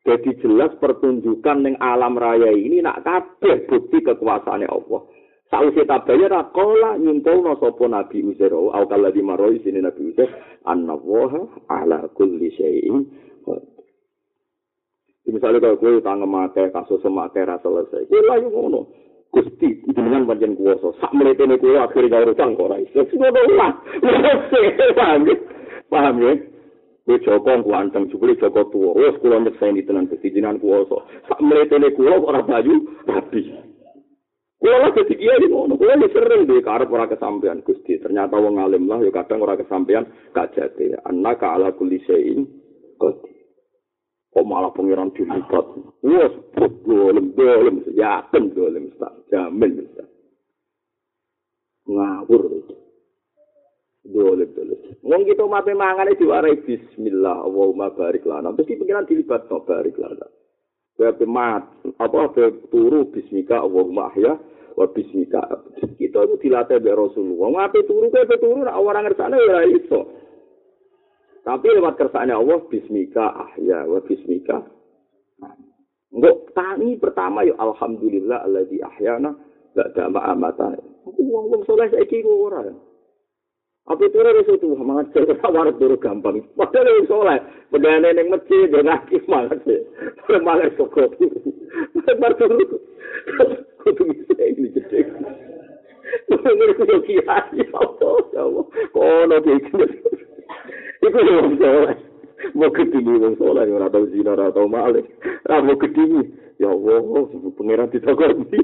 [0.06, 5.02] Jadi jelas pertunjukan ning alam raya ini nak kabeh bukti kekuasaane Allah.
[5.50, 10.30] Sausi tabayar akola nyimpulno sapa Nabi Uzair au kala di maroi sini Nabi Uzair
[10.66, 10.94] anna
[11.70, 13.02] ala kulli syai'in.
[15.26, 18.86] Misalnya kalau gue utang memakai kasus semakai rasa selesai, gue layu ngono.
[19.34, 22.72] Gusti, dengan panjang kuasa, sak meletene gue akhirnya gak utang kok.
[22.94, 23.74] Semua lah,
[24.96, 25.36] paham ya?
[25.92, 26.34] Paham ya?
[27.06, 28.98] Gue Joko kuanteng, jubli Joko tua.
[28.98, 31.06] Oh, sekolah nyeksain di tenan Gusti jinan kuasa.
[31.30, 33.46] Sak meletene gue orang bayu rapi.
[34.58, 38.02] Gue lah ketiga di ngono, gue lah sering deh karep orang kesampean Gusti.
[38.02, 40.98] Ternyata wong alim lah, ya kadang orang kesampean gak jadi.
[41.06, 42.50] Anak ala kulisein,
[42.98, 43.36] Gusti.
[44.36, 45.64] kok malah pengiran dilibat.
[46.04, 46.34] Wes,
[46.84, 48.92] dolem, dolem, yakin dolem,
[49.32, 49.80] jamin.
[51.88, 52.85] Ngawur itu.
[54.06, 54.50] Dolem.
[55.02, 58.54] Wong kita mati mangane diwarai bismillah, Allahumma barik lana.
[58.54, 60.28] Terus di pengiran dilibat, no barik lana.
[60.96, 61.64] Berarti mat,
[61.98, 62.32] apa,
[62.70, 64.38] turu bismika, Allahumma ahya,
[64.78, 65.42] wa bismika.
[65.98, 67.68] Kita itu dilatih dari Rasulullah.
[67.68, 70.26] Ngapain turu, kayak turu, orang ngersana ya iso.
[71.46, 74.66] Tapi lewat kersane Allah bismika ahya wa bismika.
[76.10, 79.30] Enggak tani pertama ya alhamdulillah alladzi ahyana
[79.78, 80.74] ba'da ma amata.
[81.06, 82.66] Wong wong saleh saiki ora.
[83.86, 86.42] Apa itu harus itu semangat saya tawar turu gampang.
[86.58, 87.38] Padahal yang soleh,
[87.70, 89.82] pedane neng masjid dan ngaji semangat sih.
[90.26, 91.14] Semangat sokot.
[92.10, 92.66] Semangat turu.
[93.86, 94.04] Kudu
[94.42, 95.00] ini gede.
[96.34, 97.82] Menurut saya kiai, ya
[98.34, 98.66] ya Allah.
[98.90, 99.70] Kono kayak
[101.06, 101.98] Iku yo soleh.
[102.58, 105.06] Mau ketemu wong soleh ora tau zina ora tau malik.
[105.46, 106.26] Ra mau ketemu.
[106.58, 108.60] Ya Allah, pangeran ditokoni.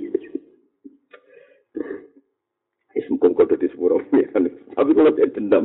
[2.92, 4.04] Wis mungkin kok dadi sepuro
[4.76, 5.64] Tapi kalau dia dendam,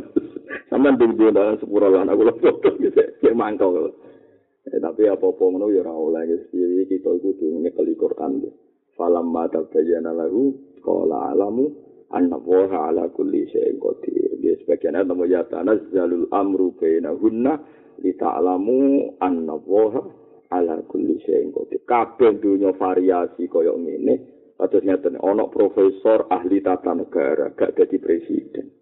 [0.71, 2.35] ding dia dalam sepuro lan aku lho
[2.79, 3.91] bisa dia mangkal.
[4.67, 6.51] Eh, tapi apa-apa ngono ya ora oleh guys.
[6.91, 8.51] kita kudu nyekel Quran.
[8.99, 11.71] Falam mata bayyana lahu qala alamu
[12.11, 14.35] anna wa ala kulli syai'in qadir.
[14.43, 17.63] Ya sebagian nama ya tanazzalul amru bainahunna
[18.03, 20.03] li ta'lamu anna wa
[20.51, 21.83] ala kulli syai'in qadir.
[21.87, 24.36] Kabeh dunya variasi kaya ngene.
[24.57, 28.73] Atus ngeten ana profesor ahli tata negara gak dadi presiden.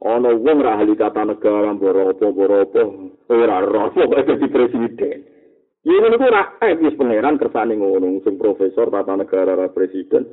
[0.00, 2.82] Ana wong ra ahli tata negara boropo-boropo
[3.28, 5.18] ora roh kok dadi presiden.
[5.84, 10.24] Yen ngono ku ra eh wis pangeran kersane ngono sing profesor tata negara ra presiden.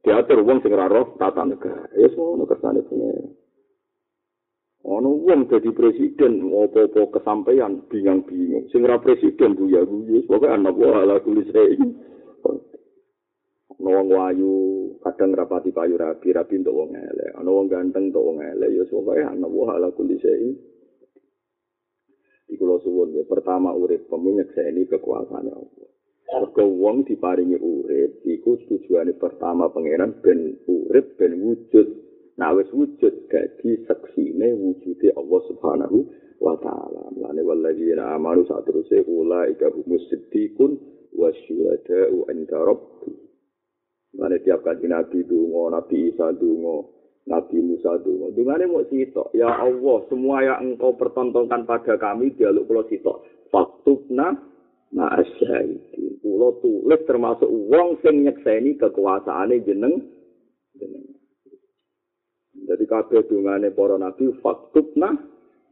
[0.00, 1.88] diatur wong sing ora roh tata negara.
[1.96, 3.32] Ya ngono kersane pengen.
[4.84, 8.68] Ono wong dadi presiden opo-opo kesampaian bingung-bingung.
[8.68, 11.80] Sing ora presiden bu ya bu ya pokoke anak wae ala tulis rek.
[13.80, 14.52] Ono wong wayu
[15.00, 17.32] kadang rapati payu rabi rabi untuk wong elek.
[17.32, 19.48] Ana wong ganteng untuk wong elek ya pokoke ana.
[19.48, 20.52] Wa ala kulli syai.
[22.52, 23.24] Iku lo suwun ya.
[23.24, 25.88] Pertama urip pemunyek ini kekuasaan Allah.
[26.28, 31.88] Mergo wong diparingi urip iku tujuane pertama pangeran ben urip ben wujud.
[32.36, 35.98] Nah wis wujud dadi seksine wujude Allah Subhanahu
[36.36, 37.16] wa taala.
[37.16, 40.76] Lane walladzina amanu satruse ulaika humus siddiqun
[41.16, 43.29] wasyuhada'u inda rabbi.
[44.18, 46.90] Lane tiap kanji Nabi dungo, Nabi Isa dungo,
[47.30, 48.34] Nabi Musa dungo.
[48.34, 49.30] Dungane mau sitok.
[49.38, 53.22] Ya Allah, semua yang engkau pertontonkan pada kami, dialog pulau sitok.
[53.54, 54.34] Faktubna
[54.90, 56.18] ma'asyahidin.
[56.18, 60.02] Pulau tulis termasuk wong sing nyekseni kekuasaane jeneng.
[60.74, 61.06] jeneng.
[62.70, 65.14] Jadi kabeh dungane para nabi faktubna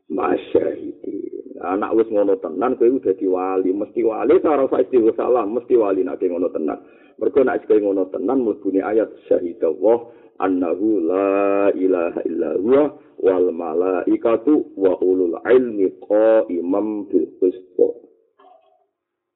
[0.09, 1.29] masyahidi.
[1.59, 6.23] Anak wis ngono tenan kowe udah wali, mesti wali cara sak salam, mesti wali nek
[6.23, 6.79] ngono tenan.
[7.19, 10.07] Mergo nek kowe ngono tenan mlebune ayat syahidallah
[10.39, 12.83] annahu la ilaha illa huwa
[13.19, 17.67] wal malaikatu wa ulul ilmi qaimam bil qist.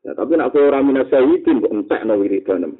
[0.06, 2.70] Ya, tapi kowe ora minasyahidin kok entekno wiridan.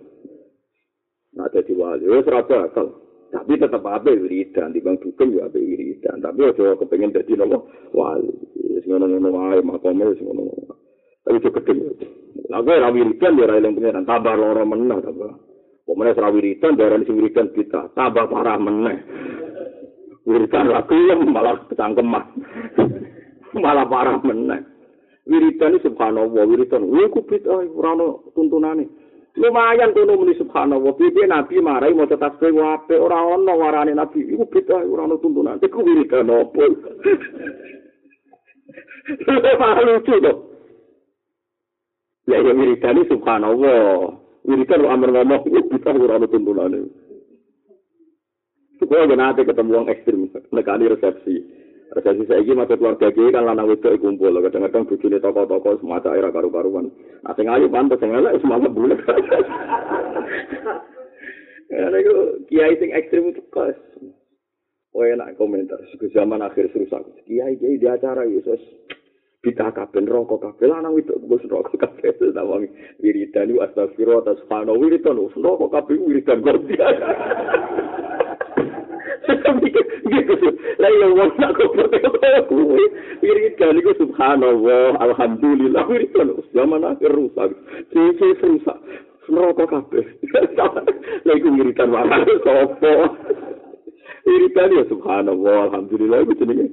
[1.35, 3.01] Nak dadi wali wis ora bakal.
[3.33, 6.21] Tapi tetap apa wiridan, di bang dukung ya apa wiridan.
[6.21, 7.64] Tapi aja kepengen jadi nopo
[7.97, 8.29] wali.
[8.85, 10.42] Ngono ngono wae makome ngono.
[11.25, 12.07] Tapi itu.
[12.53, 15.33] Lah gue ra wiridan ya eling pengiran tambah loro meneh tambah.
[15.88, 19.01] Pemene ra wiridan darah sing wiridan kita tambah parah meneh.
[20.29, 22.25] Wiridan ra yang malah ketangkeman.
[23.64, 24.61] malah parah meneh.
[25.25, 26.85] Wiridan subhanallah, wiridan.
[26.85, 29.01] Iku bid'ah ora ono tuntunane.
[29.37, 34.21] Lumayan kono muni subhanallah piye nabi marai mau tetap kowe wape ora ono warane nabi
[34.29, 36.62] iku beda ora ono tuntunan iku wiridan opo
[39.59, 40.33] Malu lucu to.
[42.31, 44.14] Ya ya wiridan subhanallah.
[44.47, 46.81] Wiridan amar ngomong iku beda ora ono tuntunane.
[48.83, 51.38] Kau nanti ketemu orang ekstrim, nekani resepsi.
[51.92, 54.33] Resepsi saya ini masuk keluarga gue kan lanang itu kumpul.
[54.33, 56.88] Kadang-kadang bujuni toko-toko semata era karu-karuan.
[57.20, 58.96] Nah, sing ayu pantas, sing elek semangat bulat.
[61.72, 62.16] Karena itu
[62.48, 63.76] kiai sing ekstrim itu kos.
[64.96, 65.81] Oh enak komentar.
[66.00, 67.05] Ke zaman akhir rusak.
[67.28, 68.61] Kiai kiai di acara Yesus.
[69.44, 72.70] Bita kabel rokok kabel lanang itu bos rokok kabel itu namanya
[73.02, 76.78] wiridan itu astagfirullah atas fano wiridan rokok kabel wiridan gitu
[80.83, 81.55] lah ya wong nak
[82.49, 82.85] kuwi
[83.23, 85.85] wiridan iku subhanallah alhamdulillah.
[85.87, 87.55] Wiridan zaman akhir rusak.
[87.95, 88.79] Sisi rusak.
[89.31, 90.05] Neraka kabeh.
[91.25, 92.92] Lah iku wiridan wae sapa?
[94.27, 96.66] Wiridan ya subhanallah alhamdulillah iku jenenge.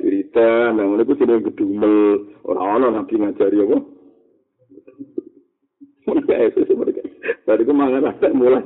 [0.00, 2.30] Wiridan nang ngono iku jenenge gedumel.
[2.46, 3.78] Ora ana nabi ngajari apa?
[6.04, 7.04] Mereka itu sebenarnya.
[7.48, 8.64] Dari kemangan ada mulai.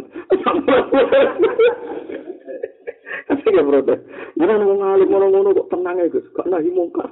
[3.28, 4.00] Tapi ya protes.
[4.36, 6.08] Mana mau ngalih ngono-ngono kok tenang ya.
[6.12, 7.08] Kok nahi mungkar.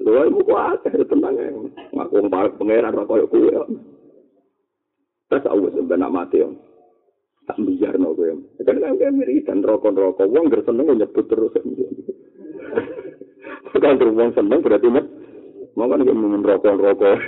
[0.00, 1.50] Lho ae muko akeh tenang ya.
[1.94, 3.50] Ngaku mbak pangeran ra koyo kuwe.
[5.30, 6.48] Terus aku sebenarnya mati ya.
[7.46, 8.34] Tak biar no gue.
[8.62, 10.26] Kan kan kan wiridan rokok-rokok.
[10.30, 11.54] Wong ger seneng nyebut terus.
[13.80, 15.08] Kan terus wong seneng berarti met.
[15.72, 17.16] Mau kan gue minum rokok-rokok.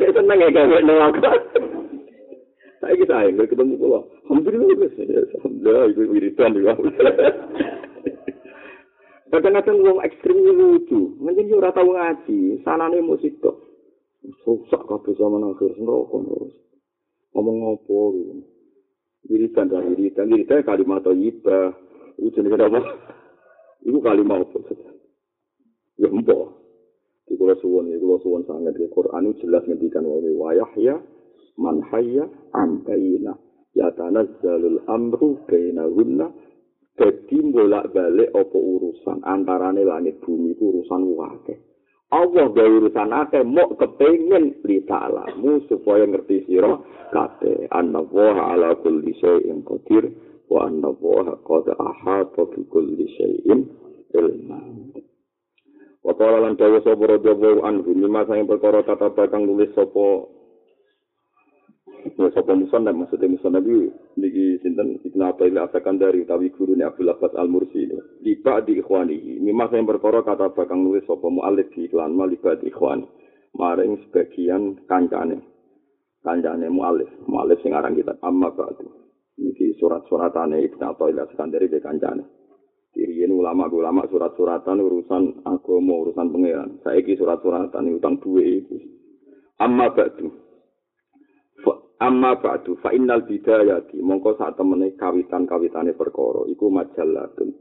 [0.00, 1.30] Ya seneng ya kan neraka.
[2.82, 4.10] Saya kita yang ketemu pulau.
[4.26, 4.90] Alhamdulillah,
[5.38, 6.74] alhamdulillah, itu wiridan juga.
[9.30, 13.54] Kadang-kadang wong ekstrim lucu, mungkin dia tahu ngaji, sanane musik kok.
[14.42, 16.54] Susah kabeh zaman akhir neraka terus.
[17.38, 18.32] Ngomong ngopo gitu.
[19.30, 21.78] Wiridan dan wiridan, wiridan kalimat thayyibah.
[22.18, 22.82] Itu jenenge apa?
[23.86, 24.58] Iku kalimat apa?
[26.02, 26.58] Ya empo.
[27.30, 30.98] Iku suwun, iku kula suwun sangat di Quran jelas ngendikan wa yahya
[31.58, 33.36] man hayya am bayina
[33.72, 33.88] ya
[34.88, 36.28] amru baina gunna
[36.96, 39.24] dadi bolak balik apa urusan?
[39.24, 41.58] Antarane langit bumi itu urusan wakil.
[42.12, 46.76] Allah gawe urusan ake mau kepengen li ta'alamu supaya ngerti sira
[47.08, 50.12] kate anna ala kulli syai'in qadir
[50.52, 50.92] wa anna
[51.40, 53.64] qad ahata bi kulli syai'in
[54.12, 54.60] ilma.
[56.04, 60.28] Wa qala lan dawa sapa radhiyallahu anhu lima sang perkara kata bakang nulis sapa
[62.02, 63.86] Ya sapa muson dan maksudnya muson nabi
[64.18, 64.98] niki sinten?
[65.06, 67.86] Ibnu Athail asakan dari tawi guru ni Abdul Abbas Al Mursi
[68.26, 69.38] liba di ikhwani.
[69.38, 73.06] Mimah yang berkoro kata bakang nulis sapa mualif di iklan maliba di ikhwani.
[73.54, 75.46] Maring sebagian kancane.
[76.26, 77.06] Kancane mualif.
[77.30, 78.82] Mualif sing aran kita amma ba'du.
[79.38, 82.26] Niki surat-suratane ibnu Athail asakan dari kancane.
[82.98, 86.70] Kiriin ulama-ulama surat-suratan urusan agama, urusan pangeran.
[86.82, 88.74] Saiki surat-suratan utang duwe itu.
[89.62, 90.41] Amma ba'du.
[92.02, 94.02] Amma ba'du fa innal bidayati.
[94.02, 97.54] Mongko sak temene kawitan-kawitane perkara iku majallatun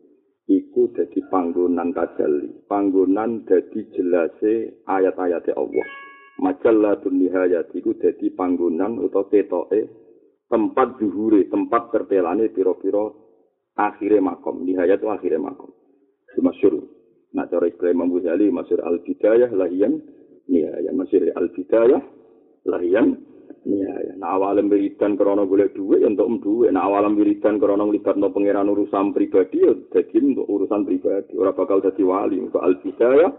[0.50, 5.86] iku dadi panggonan tajalli panggonan dadi jelase ayat-ayate Allah.
[6.42, 9.82] Majallatun nihayat iku dadi panggonan utawa ketoke
[10.50, 13.14] tempat zuhure tempat tertelane pira-pira
[13.78, 14.66] akhire makom.
[14.66, 15.70] Nihayat akhire makom.
[16.42, 16.82] Masyhur
[17.32, 19.94] nah cara istilah Imam Ghazali masyhur al bidayah lahiyan.
[20.50, 20.92] Nihayat.
[20.98, 22.02] Masyhur al bidayah
[22.66, 23.31] lahiyan
[23.62, 24.14] Iya, ya.
[24.18, 26.74] Nah, awalam wiridan karena boleh duit, untuk um duit.
[26.74, 31.38] Nah, awalam wiridan karena ngelibat no pengiran urusan pribadi, ya jadi untuk urusan pribadi.
[31.38, 32.42] Orang bakal jadi wali.
[32.42, 33.30] Untuk al-bidayah,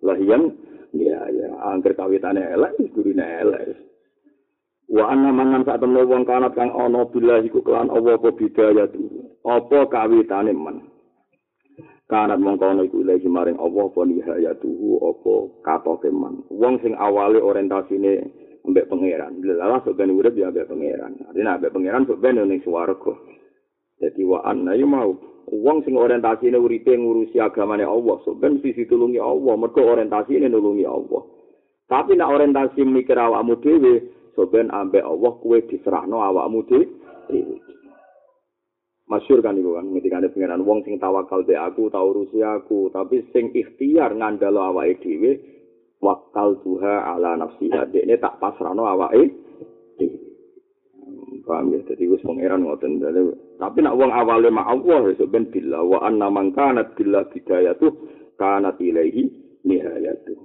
[0.00, 0.56] lahian,
[0.96, 1.48] iya, ya.
[1.68, 3.76] Angker kawitannya elek, gurine elek.
[4.88, 8.88] Wa anna mangan saat temen wong kanat kang ono bila iku kelan apa apa bidaya.
[9.44, 10.88] Apa kawitane man.
[12.08, 16.40] Kanat mongko iku ilahi maring apa apa nihaya apa katoke man.
[16.48, 19.40] Wong sing awale orientasine ambek pangeran.
[19.40, 21.16] Lalah sok ben urip ya ambek pangeran.
[21.24, 23.16] Artinya ambek pangeran ben ning swarga.
[23.98, 25.16] Dadi wa anna mau
[25.48, 30.84] wong sing orientasine uripe ngurusi agamane Allah, sok ben sisi tulungi Allah, mergo orientasine nulungi
[30.84, 31.24] Allah.
[31.88, 33.94] Tapi nek orientasi mikir awakmu dhewe,
[34.36, 37.56] sok ben ambek Allah kuwe diserahno awakmu dhewe.
[39.08, 42.92] Masyur kan iku kan ketika ada pengiran wong sing tawakal be aku tau urusi aku
[42.92, 45.40] tapi sing ikhtiar ngandalo awake dhewe
[45.98, 47.90] wakal tuha ala nafsiha.
[47.90, 49.48] Ini tak pasrano awake
[51.48, 51.80] paham ya?
[51.88, 53.00] Jadi wis pangeran ngoten.
[53.56, 55.80] Tapi nak wong awale mak Allah ya ben billah.
[55.80, 57.88] Wa anna man kanat billah bidayatu
[58.36, 59.24] kanat ilaihi
[59.64, 60.36] nihayatu.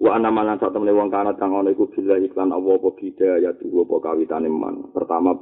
[0.00, 3.68] Wa anna man sak temene wong kanat kang ana iku billah iklan Allah apa bidayatu
[3.68, 4.88] apa kawitane man.
[4.96, 5.36] Pertama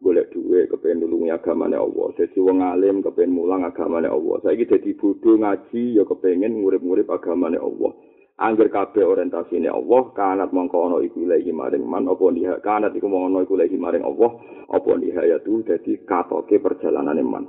[0.00, 2.12] golek duwe kepen nulungi agamane Allah.
[2.14, 4.36] Dadi wong alim kepen mulang agamane Allah.
[4.44, 7.92] Saiki dadi bodho ngaji ya kepengen ngurip-ngurip agamane Allah
[8.40, 13.04] Angger kabeh orientasine Allah, kanat mongko ana iku ilahi maring man apa niha kanat iku
[13.04, 14.30] mongko ana iku ilahi maring Allah,
[14.72, 17.44] apa nihayatu dadi katoke perjalanane man.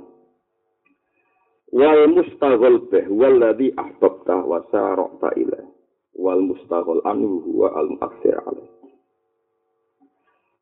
[1.72, 5.64] Wal mustaghal bih walladhi ahbabta wa sarata ila.
[6.12, 8.68] Wal mustaghal anhu huwa al muakhir alaih.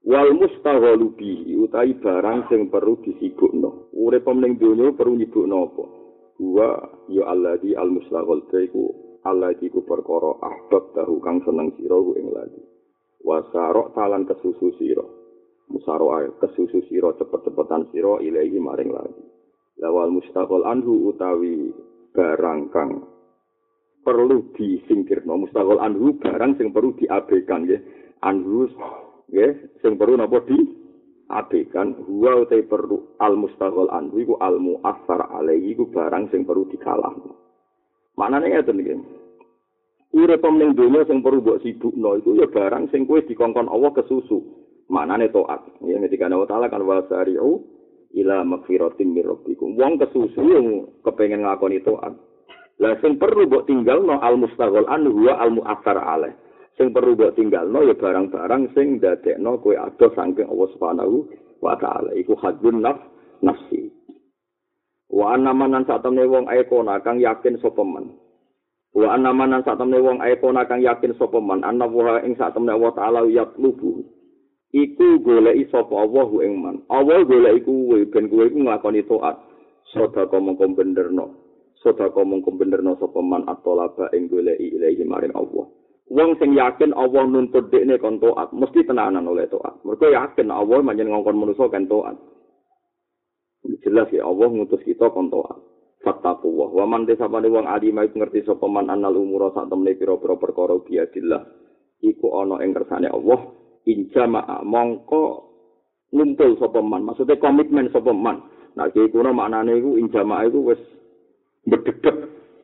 [0.07, 3.91] Wal mustaghalu bihi utahi barang sing perlu disibukno.
[3.99, 5.85] Urip ning donya perlu nyibukno apa?
[6.39, 6.69] Huwa
[7.11, 12.33] ya alladhi al mustaghal iku Allah iku perkara ahbab tahu kang seneng sira ku ing
[12.33, 12.63] lagi.
[13.21, 15.05] Wasarok talan kesusu sira.
[15.69, 16.09] Musaro
[16.41, 19.25] kesusu sira cepet-cepetan sira ilahi maring lagi.
[19.77, 21.69] Lawal mustaqol anhu utawi
[22.17, 23.05] barang kang
[24.01, 27.81] perlu disingkirno mustaqol anhu barang sing perlu diabaikan nggih.
[28.25, 28.73] Anhu
[29.29, 30.59] nggih sing perlu napa di
[31.29, 36.65] abekan huwa utai perlu al mustaqol anhu iku al muassar alaihi iku barang sing perlu
[36.73, 37.50] dikalahno.
[38.21, 38.95] Manane ngeten iki.
[40.13, 44.45] Urip ning donya sing perlu mbok sibukno iku ya barang sing kowe dikongkon Allah kesusu.
[44.93, 45.65] Manane taat.
[45.87, 47.65] Ya ketika Allah Taala kan wasari'u
[48.21, 49.79] ila magfiratin mir rabbikum.
[49.81, 50.67] Wong kesusu yang
[51.01, 52.13] kepengin ngakoni taat.
[52.83, 56.37] Lah sing perlu mbok tinggalno al mustaghal anhu wa al mu'assar alaih.
[56.77, 61.17] Sing perlu mbok tinggalno ya barang-barang sing ndadekno kowe ado saking Allah Subhanahu
[61.65, 62.13] wa taala.
[62.19, 63.01] Iku hadun naf
[63.41, 64.00] nafsi.
[65.11, 68.15] Wa anamanan sak temne wong aikona kang yakin sapa man.
[68.95, 72.71] Wa anamanan sak temne wong aikona kang yakin sapa man ana wa ing sak temne
[72.71, 74.07] Allah taala yatlubu.
[74.71, 76.77] Iku goleki sapa Allah ing man.
[76.87, 79.37] Allah golek iku kuwe ben kuwe iku nglakoni taat.
[79.91, 81.27] Sedekah mongko benderno.
[81.83, 85.67] Sedekah mongko benderno sapa man atolaba ing goleki ilahi maring Allah.
[86.11, 89.79] Wong sing yakin Allah nuntut dekne kon taat, mesti tenanan oleh taat.
[89.87, 92.19] Mergo yakin Allah manjen ngongkon manusa kan taat.
[93.85, 98.15] Jelas ya Allah ngutus kita kontoa fattaku wa wa man desa pada wong alim iku
[98.21, 101.43] ngerti sapa man anal umura sak temne pira-pira perkara biadillah.
[102.01, 103.41] Iku ana ing kersane Allah.
[103.85, 105.23] Injama mongko
[106.13, 107.05] ngumpul sapa man.
[107.05, 108.41] Maksudnya komitmen sapa man.
[108.77, 110.81] Nah iki kuno maknane iku injama iku wis
[111.69, 112.17] bedhedhek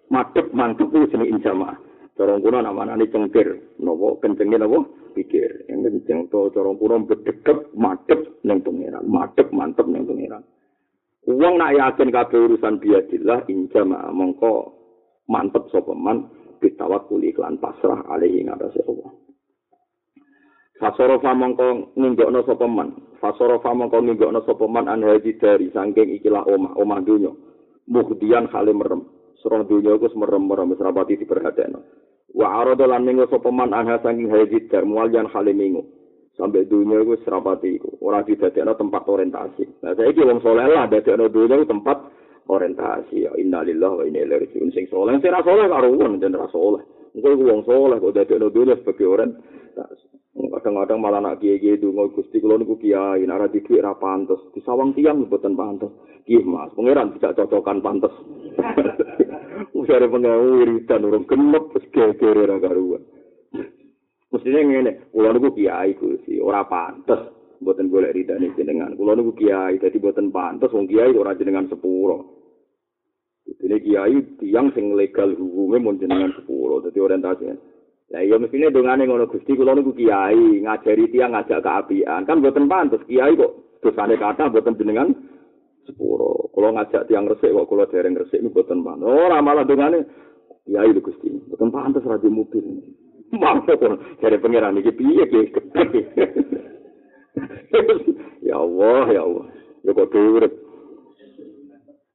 [0.09, 1.76] madhep mantep iku jeneng injama
[2.16, 3.76] cara kuno namane cengkir.
[3.84, 4.80] Napa kencenge napa
[5.12, 5.68] pikir.
[5.68, 9.05] Yang kenceng to cara kuno bedhedhek madhep ning pangeran.
[9.05, 10.40] Madhep mantep ning pangeran
[11.27, 14.79] Wong nak yakin kabeh urusan biadillah injama mongko
[15.27, 16.31] mantep sapa man
[16.62, 19.11] ditawakul iklan pasrah alih ing atase Allah.
[20.79, 22.95] Fasoro mongko ninggokno sapa man.
[23.18, 27.35] Fasoro mongko ninggokno sapa man an haji dari saking ikilah omah omah dunya.
[27.91, 29.03] Mukhdian khale merem.
[29.43, 31.81] Sura dunya iku merem-merem wis rapati diperhatekno.
[32.39, 35.95] Wa arada lan minggu sapa man an saking haji dar mualian khale minggu.
[36.37, 37.89] Sampai dunia itu serapati itu.
[38.05, 39.82] Orang di dadekno tempat orientasi.
[39.82, 41.99] Nah saya kira wong soleh lah dadekno dunia itu tempat
[42.47, 43.16] orientasi.
[43.24, 44.70] Ya innalillah wa inna ilaihi rajiun.
[44.76, 46.84] Sing soleh sing ra soleh karo wong dan ra soleh.
[47.16, 50.07] Engko iku wong soleh kok dadekno dunia sebagai orientasi.
[50.37, 54.41] Kadang-kadang malah nak kiai-kiai donga Gusti kula niku kiai nek ora dhuwit ra pantes.
[54.53, 55.93] Disawang tiang mboten pantes.
[56.28, 58.12] Nggih Mas pangeran tidak cocokan pantes.
[59.80, 63.01] Usare pengawu wiridan urung genep wis gegere ra karuan
[64.33, 67.31] Mestine ngene kula niku kiai Gusti ora pantes
[67.62, 72.37] mboten golek ridane jenengan kula niku kiai dadi mboten pantes wong kiai ora jenengan sepuro
[73.47, 77.55] Ini kiai tiang sing legal hukumnya mau jenengan sepuluh, jadi orientasinya.
[78.11, 82.27] Lah iya mestine dongane ngono Gusti kula niku kiai ngajari tiyang ngajak keapian.
[82.27, 85.14] Kan mboten pantes kiai kok dosane kata mboten jenengan
[85.87, 86.51] sepuro.
[86.55, 89.07] Kula ngajak tiyang resik kok kula dereng resik niku mboten pantes.
[89.07, 89.99] Ora malah dongane
[90.66, 91.31] kiai lho Gusti.
[91.31, 92.66] Mboten pantes ra di mobil.
[93.35, 93.66] Kok
[94.22, 95.43] jare pangeran iki piye ki?
[98.49, 99.47] ya Allah, ya Allah.
[99.83, 100.53] Ya kok urip.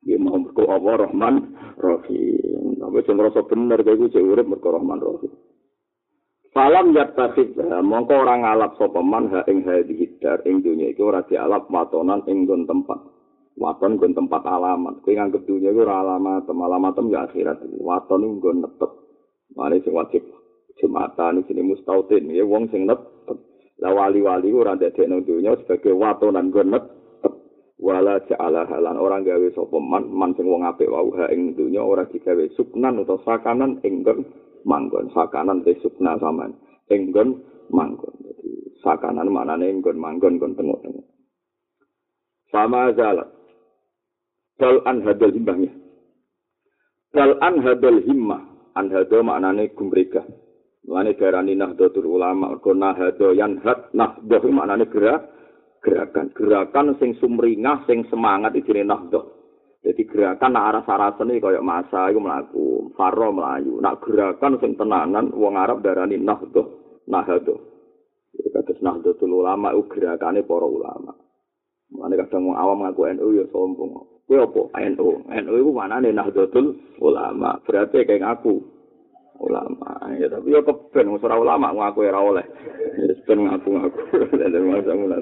[0.08, 1.36] Ya mau kok Allah Rahman
[1.78, 2.80] Rahim.
[2.82, 5.32] Tapi sing rasa bener kowe iku urip mergo Rahman Rahim.
[6.52, 11.24] Salam yattakhid mongko ora ngalap sapa man ha ing hadhihi dar ing dunya iki ora
[11.24, 13.00] dialap watonan ing nggon tempat.
[13.56, 15.04] Waton nggon tempat alamat.
[15.04, 17.60] Kowe nganggep dunya iku ora alamat, alamat ya akhirat.
[17.78, 18.92] Waton nggon netep.
[19.56, 20.24] Mare sing wajib
[20.80, 22.32] jumatan sini mustautin.
[22.32, 23.36] Ya wong sing netep.
[23.82, 27.34] Lah wali-wali ora ndadekno dunya sebagai watonan nggon netep.
[27.82, 31.82] Wala ja'ala halan orang gawe sapa man, man sing wong apik wau ha ing dunya
[31.82, 34.06] ora digawe suknan utawa sakanan ing
[34.70, 35.10] manggon.
[35.10, 36.54] Sakanan te sukna saman
[36.94, 37.42] enggon
[37.74, 38.14] manggon.
[38.22, 41.08] Jadi sakanan maknane enggon manggon kon tengok-tengok.
[42.54, 43.30] Sama zalat
[44.62, 45.74] dal an hadal himbahnya
[47.18, 48.46] dal an hadal himmah.
[48.78, 50.22] An hadal maknane gumrega
[50.88, 55.30] maknane darani nahdlatul ulama kon nahdho yan had nahdho maknane gerak
[55.82, 59.22] gerakan gerakan sing sumringah sing semangat iki jenenge nahdho
[59.82, 63.82] Jadi gerakan nak arah sarasene kaya masa iku mlaku, faro mlayu.
[63.82, 67.58] Nak gerakan sing tenanan wong Arab darani nahdoh, nahdoh.
[68.38, 71.18] Jadi kados nahdlatul ulama iku gerakane para ulama.
[71.98, 73.92] Mane kadang wong awam ngaku NU ya sombong.
[74.30, 74.62] Kuwi apa?
[74.94, 75.10] NU.
[75.28, 77.58] NU iku manane nahdlatul ulama.
[77.66, 78.62] Berarti kayak ngaku
[79.42, 79.92] ulama.
[80.22, 82.46] Ya tapi yo keben ora ulama ngaku ora oleh.
[83.02, 84.00] Ya ben ngaku-ngaku.
[84.38, 85.22] Dan masa mulai.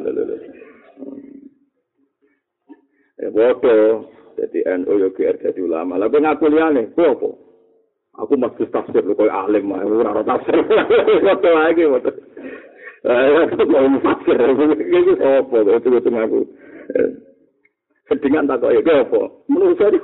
[3.20, 4.12] Ya bodoh.
[4.40, 6.00] Jadi NU yo GR jadi ulama.
[6.00, 7.30] Lah kowe ngaku liyane, kowe apa?
[8.24, 10.56] Aku mesti tafsir kowe alim mah ora ora tafsir.
[11.24, 12.12] Foto lagi foto.
[13.00, 14.40] Eh, mau tafsir.
[14.80, 15.58] Iki apa?
[15.80, 16.40] Itu itu ngaku.
[18.08, 19.22] Sedingan tak kok ya apa?
[19.52, 20.00] Menurut saya.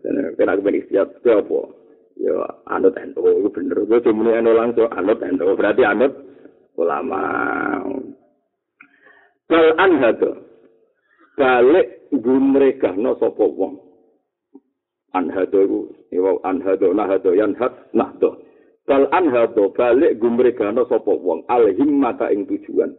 [0.00, 1.60] Dan kena aku beri siap apa?
[2.20, 2.36] Ya
[2.68, 3.78] anut NU itu bener.
[3.88, 5.56] Gue cuma NU langsung anut NU.
[5.56, 6.12] Berarti anut
[6.76, 7.22] ulama.
[9.48, 10.50] Bal anhadu.
[11.40, 13.80] balik gumregahno sapa wong
[15.16, 18.44] anhado iku anhado nahado yan hat nahdo
[18.84, 22.92] bal anhado balik gumregahno sapa wong al himmata ing tujuan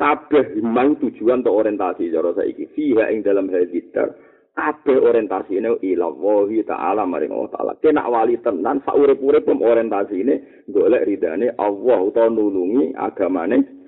[0.00, 4.16] kabeh himmang tujuan atau orientasi cara saiki fiha ing dalam hadithar
[4.52, 5.00] kabeh
[5.48, 10.34] ini ila wahi ta'ala maring Allah ta'ala kena wali tenan saurip-urip orientasi ini
[10.68, 13.82] golek ridane Allah utawa nulungi agamane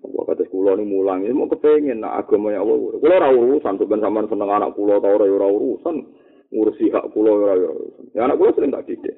[0.00, 2.96] Allah kata kula ni mulang ini mau kepengen nak agama ya Allah.
[2.96, 5.96] Kula ora tuh ben sampean seneng anak kula ta ora ora urusan
[6.50, 8.04] ngurusi hak kula ora ya urusan.
[8.16, 9.16] Ya anak kula sering tak didik.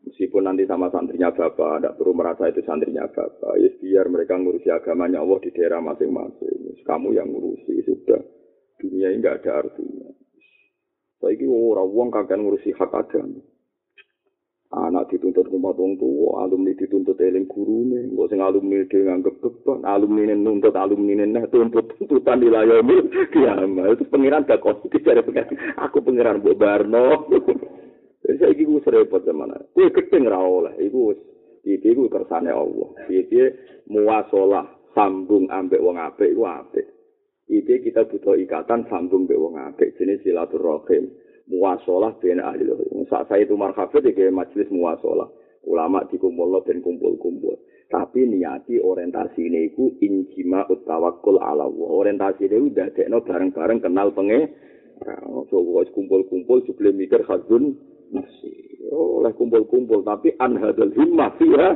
[0.00, 3.52] Meskipun nanti sama santrinya bapak, tidak perlu merasa itu santrinya bapak.
[3.60, 6.74] Ya biar mereka ngurusi agamanya Allah di daerah masing-masing.
[6.82, 8.39] Kamu yang ngurusi sudah.
[8.80, 10.08] Dunia ini nggak ada artinya.
[11.20, 13.44] Saya ini orang uang kagak ngurusi hak agama.
[14.70, 19.82] anak dituntut rumah wong tua, alumni dituntut eling gurune, mbok sing alumni dhewe nganggep beban,
[19.82, 23.98] alumni nuntut alumni neh tuntut tuntutan di layomil kiamat.
[23.98, 25.58] Itu pengiran gak kok dicari pengiran.
[25.74, 27.26] Aku pengiran mbok Barno.
[28.22, 29.58] Saya iki wis repot zaman.
[29.74, 31.20] Kuwi gedeng ra oleh, iku wis
[31.66, 32.88] iki kersane Allah.
[33.10, 33.58] Piye
[33.90, 36.86] muasalah sambung ambek wong apik iku apik.
[37.50, 41.10] Iki kita butuh ikatan sambung mbek wong apik jenis silaturahim.
[41.50, 42.62] muasalah ben ahli
[43.10, 45.26] Saat saya itu marhafid di majelis muasalah.
[45.66, 47.58] Ulama dikumpul dan kumpul-kumpul.
[47.90, 51.88] Tapi niati orientasi ini ku injima utawakul ala Allah.
[51.90, 54.46] Orientasi ini udah dekno bareng-bareng kenal penge.
[55.50, 57.76] So, kumpul-kumpul sebelum mikir khadun
[58.14, 58.78] nafsi.
[58.94, 60.06] Oleh kumpul-kumpul.
[60.06, 61.68] Tapi anhadul himmah fiha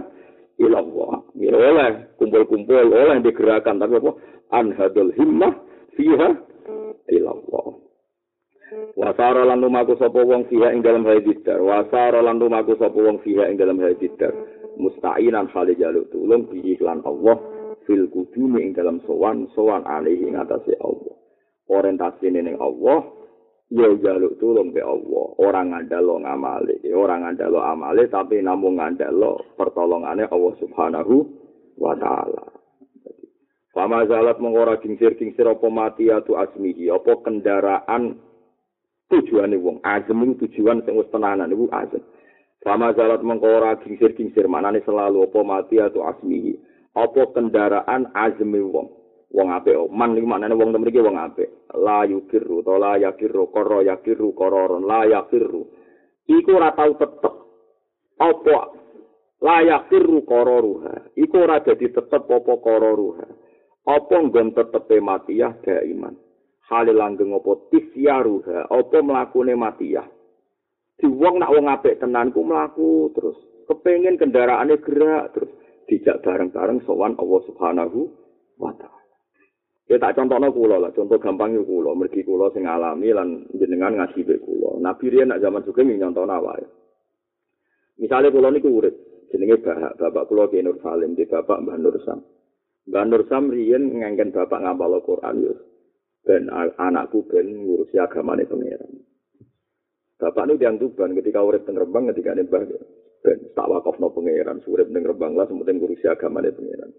[0.64, 1.14] ila Allah.
[1.35, 2.95] oleh kumpul-kumpul.
[2.95, 3.83] Oleh digerakkan.
[3.83, 4.12] Tapi apa?
[4.55, 5.64] Anhadul himmah
[5.97, 6.29] fiha
[7.11, 7.67] ila Allah.
[8.95, 11.59] Wasara lan lumaku sapa wong fiha ing dalam hadidar.
[11.63, 14.35] Wasara lan lumaku sapa wong fiha ing dalam hadidar.
[14.75, 17.39] Musta'inan khali jaluk tulung bi iklan Allah
[17.87, 21.15] fil kudumi ing dalam sowan sowan alih ing atase Allah.
[21.71, 23.07] Orientasi ning Allah
[23.71, 25.27] ya jaluk tulung be Allah.
[25.39, 31.15] Ora ngandalo ngamale, ora ngandalo amale tapi namung ngandalo pertolongane Allah Subhanahu
[31.79, 32.54] wa taala.
[33.75, 38.22] Fama zalat mengora kingsir-kingsir apa mati atu asmihi, apa kendaraan
[39.11, 39.83] tujuane wong.
[39.83, 42.03] Azem tujuan sing wis tenanan iku azem.
[42.62, 46.55] Fama zalat mengora kingsir-kingsir manane selalu apa mati atu asmihi.
[46.95, 49.05] Apa kendaraan azme wong.
[49.35, 53.83] wong apik man iki maknane wong mriki wong apik la yukiru to la yakiru koro
[53.83, 55.66] yakiru kororon la yakiru
[56.31, 57.35] iku ora tau tetep
[58.22, 58.59] apa
[59.43, 63.27] la yakiru kororuha iku ora dadi tetep apa kororuha
[63.85, 66.16] apa nggon tetepe matiyah daiman
[66.68, 67.68] hale langgeng apa?
[67.72, 68.72] Tisyaruha.
[68.72, 70.07] Apa mlakune matiyah?
[70.95, 73.37] Di wong nak wong apik tenan ku mlaku terus.
[73.66, 75.51] Kepengin kendaraane gerak terus.
[75.85, 78.09] Dijak bareng-bareng sowan Allah Subhanahu
[78.57, 79.05] wa taala.
[79.85, 84.01] Ya tak contohno kula lah, contoh gampang yo kula, mergi kula sing alami lan jenengan
[84.01, 84.80] ngaji be kula.
[84.80, 86.64] Nabi riyen nak zaman sugih ning nyontoh wae.
[88.01, 88.97] Misale kula niku urip,
[89.28, 92.24] jenenge bapak, bapak kula Ki Nur Salim, di bapak Mbah Nur Sam.
[92.85, 95.55] Mbah Nur Sam riyen ngengken bapak ngapal Quran yo.
[96.24, 98.93] Ben anakku ben ngurusi agamane pangeran.
[100.16, 104.89] Bapak nu diang tuban ketika urip teng Rembang ketika ne ben tak wakafno pangeran, urip
[104.89, 106.93] teng Rembang lah sementing ngurusi agamane pangeran.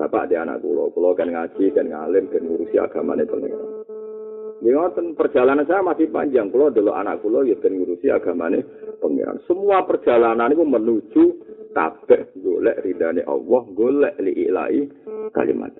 [0.00, 3.84] Bapak di anak kulo, kulo kan ngaji, kan ngalim, kan ngurusi agama nih pengiran.
[3.84, 3.99] Ya
[4.68, 6.52] ngoten perjalanan saya masih panjang.
[6.52, 8.60] Kulo dulu anak kulo ya kan ngurusi agama nih
[9.00, 9.40] pengiran.
[9.48, 11.24] Semua perjalanan itu menuju
[11.72, 14.84] kabeh golek ridane Allah, golek li ilahi
[15.32, 15.72] kalimat.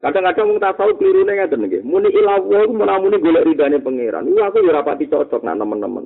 [0.00, 1.82] Kadang-kadang wong tasawuf klirune ngaten nggih.
[1.84, 4.28] Muni Allah iku menamuni golek ridane pangeran.
[4.28, 6.04] Iku aku ya rapati cocok nak teman-teman.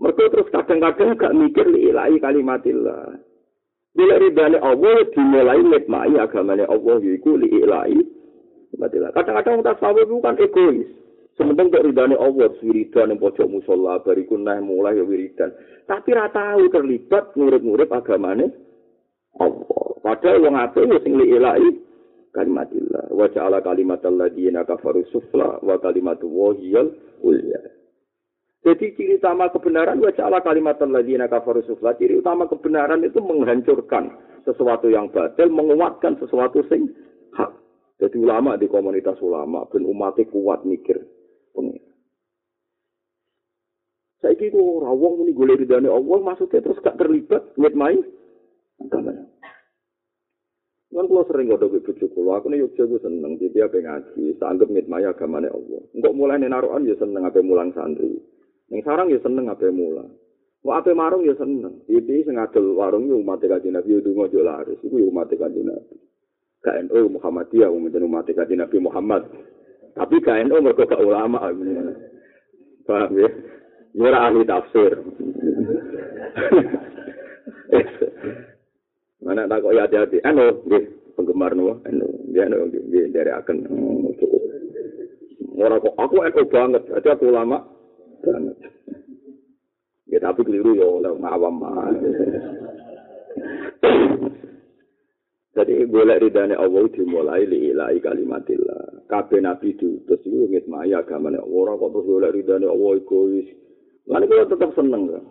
[0.00, 3.20] Mereka terus kadang-kadang gak mikir li ilahi kalimatillah.
[3.92, 8.00] Bila ridhani Allah dimulai nikmati agamanya Allah yaitu li ilahi.
[8.80, 10.88] Kadang-kadang kita sawah itu kan egois.
[11.40, 15.56] Sementara untuk ridhani Allah, wiridan yang pojok musola, bariku naik mulai ya wiridan.
[15.88, 18.52] Tapi rata tahu terlibat ngurip-ngurip agamanya
[19.40, 19.88] Allah.
[20.04, 21.80] Padahal wong apik ya sing li ilahi
[22.36, 23.08] kalimatillah.
[23.16, 26.92] Wa ja'ala kalimatal ladzina kafaru sufla wa kalimatu wahiyal
[27.24, 27.60] ulya.
[28.60, 31.96] Jadi ciri utama kebenaran wajah Allah kalimat ladina kafaru sufla.
[31.96, 34.12] Ciri utama kebenaran itu menghancurkan
[34.44, 36.84] sesuatu yang batil, menguatkan sesuatu sing
[37.32, 37.48] hak.
[37.96, 41.00] Jadi ulama di komunitas ulama ben umatnya kuat mikir
[41.54, 41.80] pengen.
[44.20, 48.04] Saya kira orang wong ini golek ridane Allah maksudnya terus gak terlibat buat main.
[50.90, 54.36] Kan kalau sering gak ada bojo kula, aku nih Yogyakarta gue seneng, jadi apa ngaji,
[54.42, 55.80] sanggep ngitmai agamanya Allah.
[55.94, 58.20] Enggak mulai naruhan ya seneng apa mulang santri.
[58.68, 60.04] Yang sarang ya seneng apa mula.
[60.60, 61.80] Mau apa marung ya seneng.
[61.88, 64.76] Itu sing adol warung ya umat kaji nabi itu ngojo laris.
[64.84, 65.96] Itu ya umat kaji nabi.
[66.60, 69.24] KNU Muhammadiyah umat kaji nabi Muhammad.
[69.94, 71.50] Tapi KNU mereka ke ulama.
[72.86, 73.30] Paham ya?
[73.94, 74.92] Ya ahli tafsir.
[79.24, 80.18] Mana tak kok hati-hati.
[80.24, 80.64] Anu,
[81.14, 83.56] penggemar nuh, anu, dia anu, dia dari akan.
[85.60, 87.60] Orang kok aku eko banget, aja aku ulama.
[88.24, 88.56] banget.
[90.08, 91.60] Ya tapi keliru ya oleh ngawam.
[95.50, 99.10] Jadi boleh ridane Allah dimulai li kalimatillah.
[99.10, 103.48] Kabeh nabi diutus iku ngitmai agamane ora kok terus boleh ridane Allah egois.
[104.06, 105.24] Lan iku tetep seneng kan.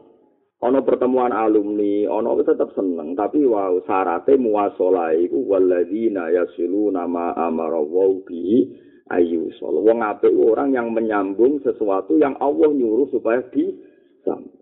[0.59, 7.79] Ono pertemuan alumni, ono tetap seneng, tapi wow syaratnya muasolai iku walladzina yasiluna ma amara
[7.79, 8.67] wa bihi
[9.15, 9.47] ayu.
[9.63, 14.58] Wong apik orang yang menyambung sesuatu yang Allah nyuruh supaya disambung.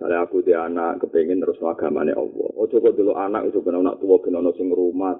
[0.00, 2.48] Misalnya aku di anak kepengen terus agamanya Allah.
[2.56, 5.12] Oh coba dulu anak itu benar nak tua benar sing rumah.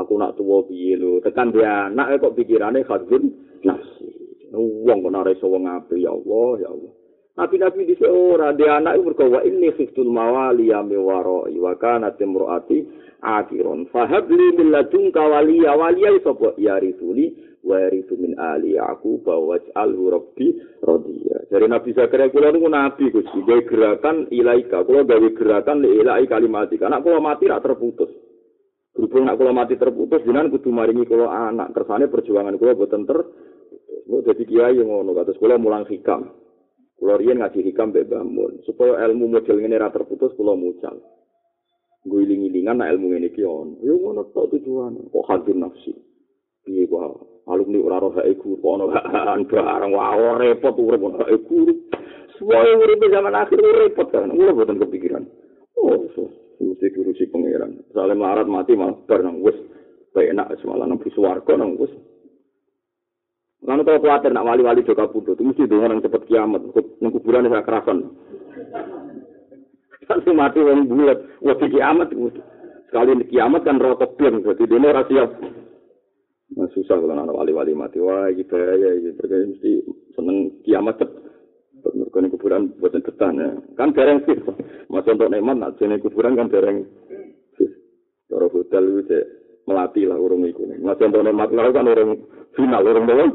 [0.00, 1.20] Aku nak tua piye lu.
[1.20, 3.28] Tekan dia anak kok pikirannya khadun
[3.68, 4.08] nafsi.
[4.56, 6.92] Wong kok nare so wong apik ya Allah ya Allah.
[7.36, 12.80] Nabi-nabi di seorang dia anak itu berkata ini fiktul mawali ya mewaro wa kana timroati
[13.20, 20.12] akhiron fahabli min ladunka waliya waliya sapa ya risuli warisu min ali aku bahwa alhu
[20.12, 20.52] rabbi
[20.84, 21.48] rodiya.
[21.48, 26.28] Dari Nabi Zakaria kula niku nabi Gusti, gawe gerakan ilaika, kula gawe gerakan li ilai
[26.28, 26.86] kalimatika.
[26.86, 28.12] Anak kula mati ra terputus.
[28.94, 31.72] Berhubung nak kula mati terputus, jenengan kudu maringi kula anak.
[31.72, 33.18] Kersane perjuangan kula boten ter
[34.04, 36.28] Mau jadi kiai ngono, kados kula mulang hikam.
[37.00, 41.00] Kula riyen ngaji hikam mbek Mbah supaya ilmu model ngene ra terputus kula mucal.
[42.04, 43.80] Guling-gilingan nak ilmu ngene iki ono.
[43.80, 45.08] Yo ngono tok tujuan.
[45.08, 45.96] Kok hadir nafsi.
[46.68, 51.40] Piye kok alumni ora ora hak guru ana hak barang wae repot urip ana hak
[51.44, 51.72] guru
[52.40, 55.24] suwe urip zaman akhir repot kan ora boten kepikiran
[55.76, 56.24] oh so
[56.60, 59.56] mesti guru si pangeran soalnya marat mati malah bar nang wis
[60.16, 61.92] enak semalam nang swarga nang wis
[63.64, 66.68] Lalu kalau khawatir nak wali-wali putu, itu mesti dong orang cepet kiamat.
[67.00, 68.12] Nang kuburan saya kerasan.
[70.04, 72.12] Tapi mati orang bulat, waktu kiamat
[72.92, 75.30] sekali kiamat kan rotok biang, jadi dia siap.
[76.54, 77.98] Nah, susah kalau anak wali-wali mati.
[77.98, 79.22] Wah, gitu ya, gitu.
[79.26, 79.72] Kayak mesti
[80.14, 81.02] seneng kiamat.
[81.84, 83.30] Mereka kuburan buatan betah.
[83.34, 83.48] Ya.
[83.74, 84.38] Kan dereng sih.
[84.86, 87.70] Mas untuk neman, nak jenis kuburan kan sih.
[88.30, 89.18] Cara hotel itu
[89.66, 90.62] melati lah orang itu.
[90.78, 92.22] Mas untuk neman kan orang
[92.54, 93.30] final, orang bawah.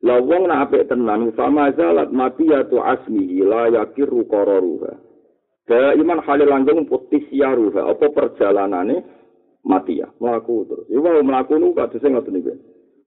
[0.00, 4.96] La wong nak apik tenan fama zalat mati ya tu asmi la yakiru qararuha.
[5.68, 9.19] Da iman halil langgeng putih ya ruha apa perjalanane
[9.64, 10.86] mati ya mlaku terus.
[10.88, 12.54] Ya wae mlaku nu sing ngoten iki.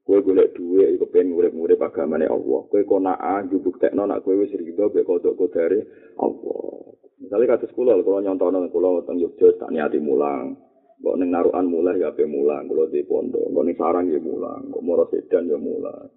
[0.04, 2.62] Kowe golek dhuwit iku pengen urip-urip agamane Allah.
[2.68, 5.80] Kowe kok nak njubuk tekno nak kowe wis rido be kodok kodare
[6.20, 6.92] Allah.
[7.24, 10.60] Misalnya kados kula kalau nyontono kula teng Yogyakarta tak niati mulang.
[11.00, 14.72] Kok ning narukan mulai ya pe mulang, kula di pondok, kok ning sarang ya mulang,
[14.72, 16.08] kok moro sedan ya mulang.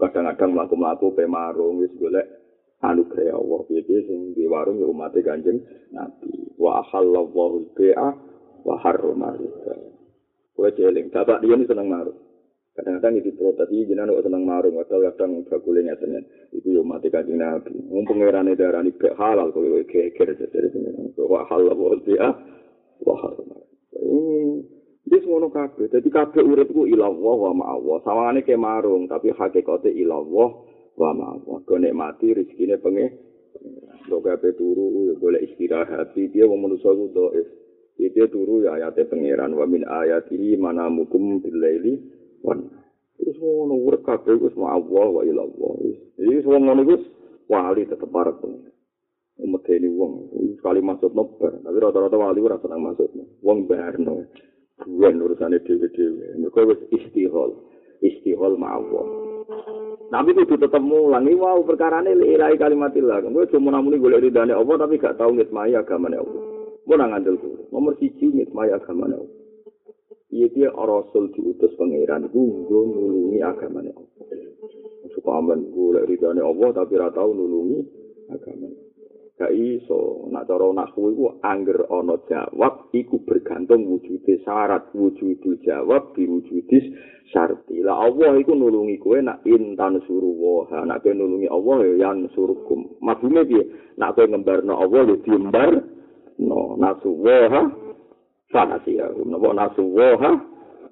[0.00, 2.24] kadang-kadang mlaku-mlaku pe marung wis golek
[2.80, 5.60] anugerah Allah piye sing di warung ya umat Kanjeng
[5.92, 8.08] Nabi wa halallahu bi'a
[8.66, 9.74] wa harrama riba
[10.56, 12.18] kowe jeling bapak dia ini seneng marung
[12.76, 16.22] kadang-kadang itu protes iki jenengan kok seneng marung atau kadang bakule ngeten
[16.54, 21.44] itu ya umat Kanjeng Nabi wong pangerane darani be halal kowe geger dari sini wa
[21.48, 22.28] halallahu bi'a
[23.04, 23.60] wa harrama
[25.10, 25.90] Wis ngono kabeh.
[25.90, 27.98] Dadi kabeh urip ku ilallah wa ma'allah.
[28.06, 30.50] Sawangane ke marung, tapi hakikate ilallah
[30.94, 31.66] wa ma'allah.
[31.66, 33.06] Go mati rezekine penge.
[34.06, 36.14] Lo kabeh turu ya golek istirahat.
[36.14, 37.59] Dia wong manusa ku dhaif.
[38.08, 42.00] Dia turu ya ayate pangeran wa min ayati mana mukum bil laili
[42.40, 42.64] wan.
[43.20, 45.74] Wis ngono urip kabeh wis ma'allah wa ilallah.
[46.16, 47.02] Wis wong ngono wis
[47.52, 48.72] wali tetep parek pangeran.
[49.40, 53.08] Umat ini wong, sekali masuk nobar, tapi rata-rata wali ora senang masuk.
[53.40, 54.28] Wong barno.
[54.86, 56.40] buan urusane dhewe-dhewe.
[56.40, 57.52] Mergo wis istihol,
[58.00, 59.08] istihol mawon.
[60.10, 63.22] Tapi kudu tetep mulang iki wau perkarane ilahi kalimatillah.
[63.30, 66.59] Kowe cuma namuni golek ridane Allah tapi gak tau ngitmai agamane Allah.
[66.90, 67.70] Mau nang andel kuwi.
[67.70, 69.38] Nomor 1 ngitmai agamane Allah.
[70.34, 72.26] Iya dia rasul diutus pangeran.
[72.26, 74.26] Iku nggo nulungi agamane Allah.
[75.14, 77.78] Supaya aman golek ridane Allah tapi ora tau nulungi
[78.26, 78.90] agamane
[79.38, 80.26] gak iso.
[80.34, 84.90] Nak cara nahwu iku angger ana jawab iku bergantung wujude syarat.
[84.90, 86.90] Wujudu jawab diwujudis
[87.30, 87.86] syarti.
[87.86, 90.34] Lah Allah iku nulungi kowe nak intan suruh
[90.66, 93.94] wa nak kowe nulungi Allah ya yan surukum maksudnya piye?
[93.94, 95.99] Nak kowe ngembarno Allah ya diembar
[96.40, 97.68] no nasu wa
[98.50, 100.16] fanasi ya napa nasu wa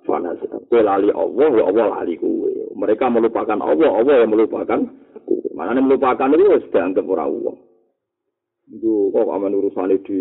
[0.05, 4.81] fanasi kowe lali Allah ya Allah lali kowe mereka melupakan Allah Allah yang melupakan
[5.25, 7.57] kowe mana melupakan itu sudah dianggap ora Allah
[8.69, 10.21] Itu kok aman urusan di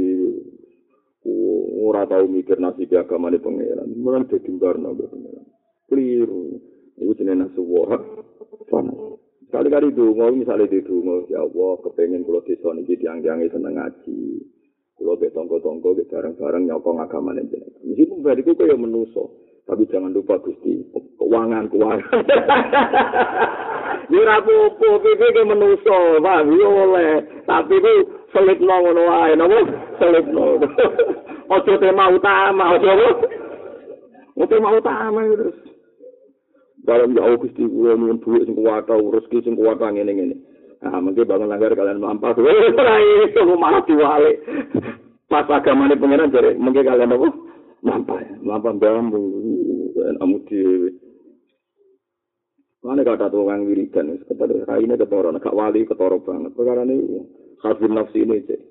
[1.84, 3.92] ora tau mikir nasi di agama di pangeran.
[4.00, 5.46] Mulai jadi karena pangeran.
[5.92, 6.56] Keliru.
[6.96, 8.00] Itu jenis nasi wah.
[9.48, 14.20] Sekali-kali dungo, misalnya di dungo, ya Allah, kepengen kalau desa ini diang-diangi seneng ngaji.
[14.98, 17.62] Kalau ke tonggo-tonggo, ke bareng-bareng nyokong agama ini.
[17.86, 19.30] Meskipun bariku kayak menuso.
[19.70, 20.80] Tapi jangan lupa Gusti,
[21.20, 22.02] keuangan keuangan.
[24.18, 27.22] Ora apa-apa, piye ke menuso, Pak, yo oleh.
[27.43, 27.93] Tapi ku
[28.32, 29.60] selipno ngono wae, napa?
[30.00, 30.64] Selipno.
[31.54, 32.91] Ojo tema utama, ojo?
[34.36, 35.56] Ojo tema utama terus.
[36.88, 40.36] Dalam ya Gusti kuwi nyuwun duit sing kuat rezeki sing kuat ngene-ngene.
[40.78, 42.38] Nah, mungkin bangun langgar kalian mampas.
[42.38, 44.32] Ora iso malah diwale.
[45.28, 47.28] Pas agamane pangeran jare mungkin kalian apa?
[47.82, 48.24] Mampas.
[48.46, 49.22] Mampas bambu.
[50.22, 50.94] Amu dhewe.
[52.86, 56.56] Mana kata tuh orang wiridan, kepada raine ketoro, nak wali ketoro banget.
[56.56, 57.20] Perkara ini,
[57.60, 58.62] khasbin nafsi ini cek.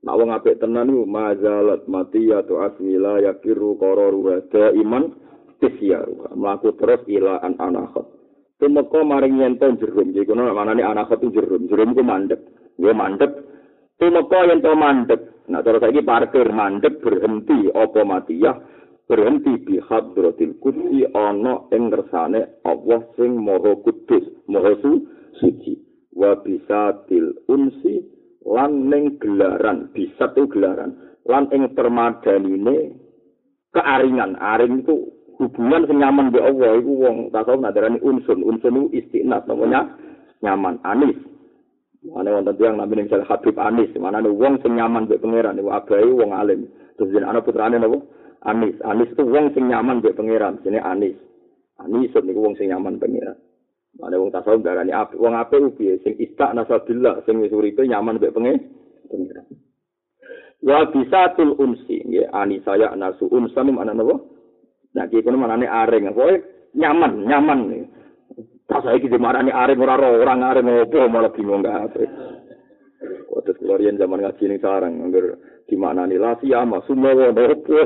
[0.00, 5.12] Nak wong apik tenan iku mazalat mati ya tu asmila yakiru qararu ada iman
[5.60, 6.30] tisyaru.
[6.32, 8.15] Mlaku terus ila an anakhat.
[8.56, 10.16] Tumeka maring yento jerum.
[10.16, 11.68] Jadi kono manane anakhat itu jerum.
[11.68, 12.40] Jerum ku mandek.
[12.80, 13.32] Ya mandek.
[14.00, 15.20] Tumeka yento mandek.
[15.52, 18.56] Nah terus saiki parkir mandek berhenti apa mati ya.
[19.06, 24.74] berhenti bi hadratil kudsi ana ing ngersane Allah sing maha kudus maha
[25.38, 25.78] suci
[26.10, 28.02] wa bisatil unsi
[28.42, 32.98] lan ning gelaran bisa tu gelaran lan ing permadanine
[33.70, 39.04] kearingan aring itu hubungan sing nyaman be Allah iku wong tasawuf nadarani unsun unsun itu
[39.04, 39.92] istinas namanya
[40.40, 41.16] nyaman anis
[42.06, 46.06] Mana wonten tiyang namine misal Habib Anis, mana wong sing nyaman mbek pangeran niku abai
[46.06, 46.70] wong alim.
[46.94, 47.98] Terus jenenge ana putrane napa?
[48.46, 48.78] Anis.
[48.86, 51.16] Anis itu wong sing nyaman mbek pangeran, jenenge Anis.
[51.82, 53.34] Anis niku wong sing nyaman pangeran.
[53.98, 55.18] Mane wong tasawuf darani apik.
[55.18, 55.98] Wong ku piye?
[56.06, 59.46] Sing istak nasabillah, sing wis uripe nyaman mbek pangeran.
[60.62, 64.35] Wa bisatul unsi, nggih ani saya nasu unsan mana napa?
[64.96, 67.60] Nah iki kono manane areng, pokoke nyaman, nyaman.
[68.66, 72.08] Tak saiki dimarani arep ora ora orang arep opo malah bingung kabeh.
[73.30, 73.60] Kok terus
[73.94, 75.38] zaman ngaji ning sarang angger
[75.70, 77.78] dimaknani la siama sumawa opo.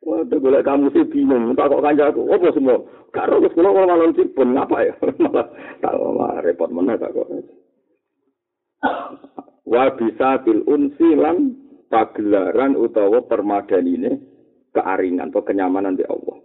[0.00, 1.52] Waduh, boleh kamu sih bingung.
[1.54, 2.24] Tak kok kanjaku.
[2.32, 2.80] Apa semua?
[3.12, 4.94] Karo wis kula kok malah pun ngapa ya?
[5.20, 5.46] Malah
[5.84, 7.28] tak malah repot mana tak kok.
[9.68, 11.52] Wa bisa bil unsi lan
[11.92, 14.29] pagelaran utawa permadanine
[14.74, 16.38] kearingan atau kenyamanan di Allah.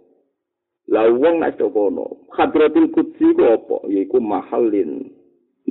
[0.86, 3.90] Lah wong nek kono, Hadratul Qudsi ku apa?
[3.90, 5.10] Yaiku mahallin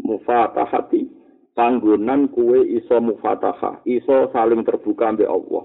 [0.04, 1.08] mufatahati
[1.56, 5.64] panggonan kue iso mufatahah, iso saling terbuka mbek Allah.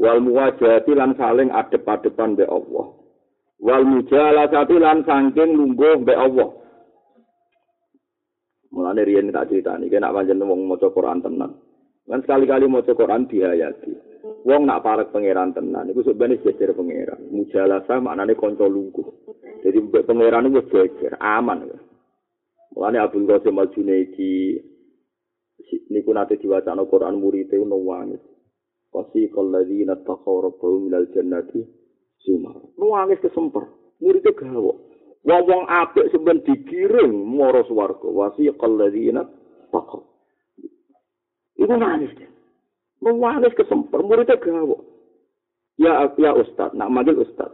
[0.00, 2.96] Wal muwajahati lan saling adep-adepan mbek Allah.
[3.60, 6.50] Wal mujalasati lan saking lungguh mbek Allah.
[8.72, 11.60] Mulane riyen tak critani, kena pancen wong maca Quran tenan.
[12.08, 14.11] Kan sekali-kali maca Quran dihayati.
[14.22, 17.26] Wong nak parek pangeran tenan iku sebenarnya jejer pangeran.
[17.34, 19.06] Mujalasa maknane kanca lungguh.
[19.66, 21.66] Jadi pangeran itu jejer, aman.
[22.72, 24.62] Mulane Abdul Qasim Al Junaidi
[25.90, 28.22] niku nate diwacana Quran murid e ono wangis.
[28.92, 31.60] Pasti kalladzina taqaw rabbahum minal jannati
[32.22, 32.56] sumar.
[32.78, 33.66] Nuwangis kesemper.
[34.02, 34.72] E gawe.
[35.22, 38.06] Wong apik sampeyan dikirim mara swarga.
[38.06, 39.26] Wasi kalladzina
[39.70, 40.02] taqaw.
[41.58, 42.31] Iku nangis.
[43.02, 44.78] Mewanis kesemper, muridnya gawa.
[45.74, 47.50] Ya, ya Ustad, nak manggil Ustad.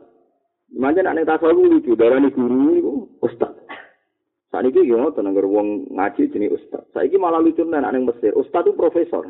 [0.68, 2.80] Manjan nak neng tasawuf lucu, darah ni guru ini
[3.24, 3.56] Ustad.
[4.52, 6.84] Saat ini ya, tenang wong ngaji jenis Ustad.
[6.92, 8.36] Ini malah lucu nih, neng Mesir.
[8.36, 9.24] Ustad itu profesor.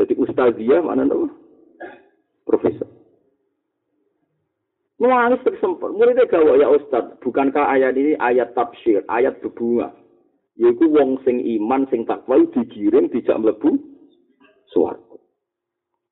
[0.00, 1.28] Jadi Ustadzia mana nama?
[2.48, 2.88] Profesor.
[4.96, 7.20] Mewanis kesemper, muridnya gawa ya Ustad.
[7.20, 9.92] Bukankah ayat ini ayat tafsir, ayat berbunga?
[10.56, 13.76] Yaitu wong sing iman, sing takwa, digiring, dijak melebu,
[14.76, 15.16] swarga.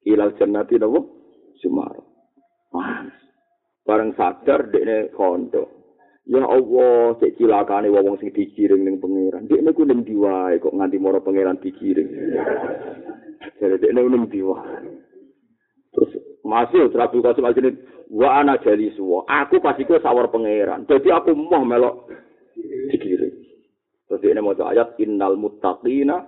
[0.09, 1.05] Ilal jannati napa?
[1.61, 2.01] Sumar.
[2.73, 3.13] Panas.
[3.85, 5.85] Bareng sadar dekne kondo.
[6.25, 9.45] Ya Allah, cek cilakane wong sing dikiring ning pangeran.
[9.45, 12.09] Dekne ku ning diwae kok nganti mara pangeran dikiring.
[13.61, 15.05] Jadi dekne ning diwae.
[15.93, 17.71] Terus masih kasih macam ini.
[18.09, 19.29] Wa ana jadi suwo.
[19.29, 20.89] Aku pasti ku sawar pangeran.
[20.89, 22.09] Jadi aku mau melok
[22.89, 23.37] dikiring.
[24.09, 26.25] Terus ini mau ayat innal muttaqina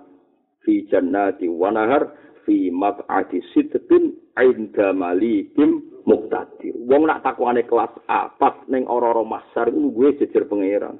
[0.61, 6.71] fi jannati wa nahar fi maq'adi sidqin inda malikim muqtadir.
[6.87, 10.95] Wong nak takwane kelas A pas ning ora-ora masar iku gue jejer pangeran.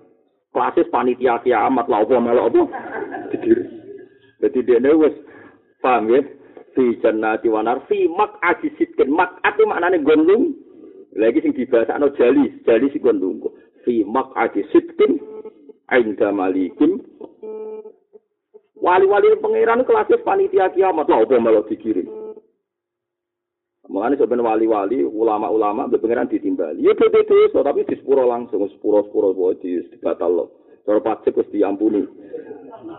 [0.52, 2.62] Klasis panitia kiamat lah apa melok apa?
[3.32, 3.60] Jejer.
[4.44, 5.16] Dadi dene wis
[5.80, 6.22] paham ya?
[6.76, 9.08] Fi jannati wa nahar fi maq'adi sidqin.
[9.08, 10.54] Maq'at maknane gondung.
[11.18, 13.40] Lagi sing dibasakno jali, jali sing gondung.
[13.88, 15.18] Fi maq'adi sidqin
[15.88, 17.00] inda malikim
[18.88, 22.08] Wali-wali pangeran kelasnya panitia kiamat lah, apa malah dikirim.
[23.88, 26.88] Mengenai sebenarnya wali-wali, ulama-ulama, pangeran ditimbali.
[26.88, 27.20] Ya beda
[27.52, 30.46] so, tapi di sepuro langsung, sepuro-sepuro di batal lo.
[30.88, 32.08] Kalau pajak harus diampuni.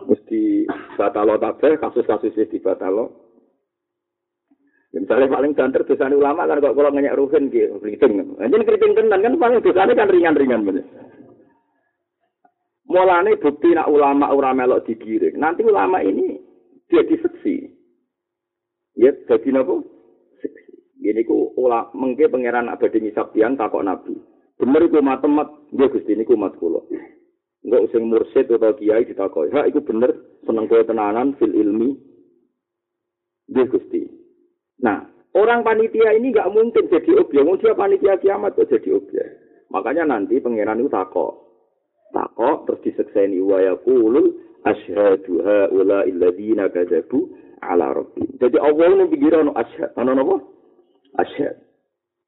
[0.04, 0.68] Mesti
[1.00, 3.06] batal lo tabeh, kasus-kasus di batal lo.
[4.92, 8.36] Ya, misalnya paling banter dosa ulama kan kalau ngenyak ruhin gitu, keriting.
[8.40, 10.84] Jadi keriting tenan kan paling dosanya kan ringan-ringan bener.
[12.88, 15.36] Mulane bukti nak ulama ora melok digiring.
[15.36, 16.40] Nanti ulama ini
[16.88, 17.68] jadi seksi.
[18.96, 19.84] Ya, jadi napa?
[20.40, 21.04] Seksi.
[21.04, 24.16] Ini ku ulama mengke pangeran abadi ngisap tiang takok nabi.
[24.58, 26.82] Bener iku matemat, nggih Gusti niku mat kula.
[27.62, 29.54] Enggak usah mursid atau kiai ditakoki.
[29.54, 31.94] Ha iku bener seneng kowe tenanan fil ilmi.
[33.52, 34.02] Nggih Gusti.
[34.82, 37.44] Nah, orang panitia ini nggak mungkin jadi objek.
[37.44, 39.26] Mungkin dia panitia kiamat kok jadi objek.
[39.68, 41.47] Makanya nanti pangeran itu takok.
[42.12, 44.32] Takok terus disekseni wa yaqulul
[44.64, 47.28] asyhadu haula alladziina kadzabu
[47.62, 48.24] ala rabbi.
[48.38, 50.36] Jadi Allah ini pikir ono asyhad, ono napa?
[51.18, 51.56] Asyhad.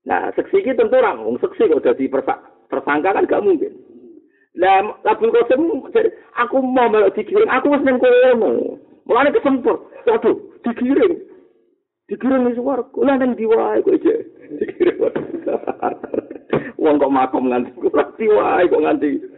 [0.08, 2.08] Nah, seksi iki tentu ora wong seksi kok dadi
[2.70, 3.72] tersangka kan gak mungkin.
[4.58, 5.62] Lah Abdul Qasim
[6.34, 8.80] aku mau melok dikirim, aku wis nang kono.
[9.06, 9.86] Mulane kesempur.
[10.06, 11.22] Waduh, dikirim.
[12.10, 14.14] Dikirim di suara, lah nang diwae kok aja.
[14.58, 14.96] Dikirim.
[16.82, 19.29] Wong kok makom nganti, kok diwae kok nganti.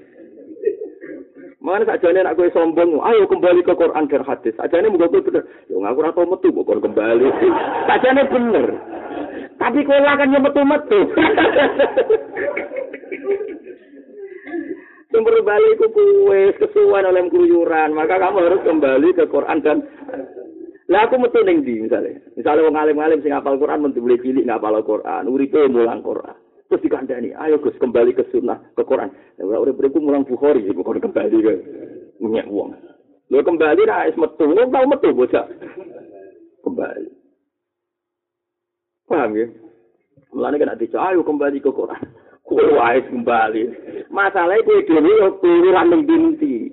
[1.62, 4.50] Mana saja nih nak gue sombong, ayo kembali ke Quran dan hadis.
[4.58, 7.30] Saja nih mau gue bener, yo ngaku rata metu, bukan kembali.
[7.88, 8.66] Saja nih bener.
[9.62, 11.00] Tapi kau lah kan yang metu metu.
[15.14, 19.86] Sumber balik kue kesuwan oleh keluyuran, maka kamu harus kembali ke Quran dan
[20.90, 24.18] lah aku metu neng di misalnya, misalnya wong alim alim sing ngapal Quran, mentu boleh
[24.18, 26.41] pilih ngapal Quran, uripe mulang Quran.
[26.72, 29.12] Terus dikandani, ayo Gus kembali ke sunnah, ke Quran.
[29.36, 31.54] Ya udah beriku mulang Bukhari, bukan kembali ke
[32.16, 32.72] minyak uang.
[33.28, 35.52] Lo kembali nah es metu, lo tau metu bocah.
[36.64, 37.12] Kembali.
[39.04, 39.52] Paham ya?
[40.32, 42.08] Mulane kan nanti ayo kembali ke Quran.
[42.48, 43.62] Kowe wae kembali.
[44.08, 46.72] Kowe dhewe yo kelurahan ning dinti.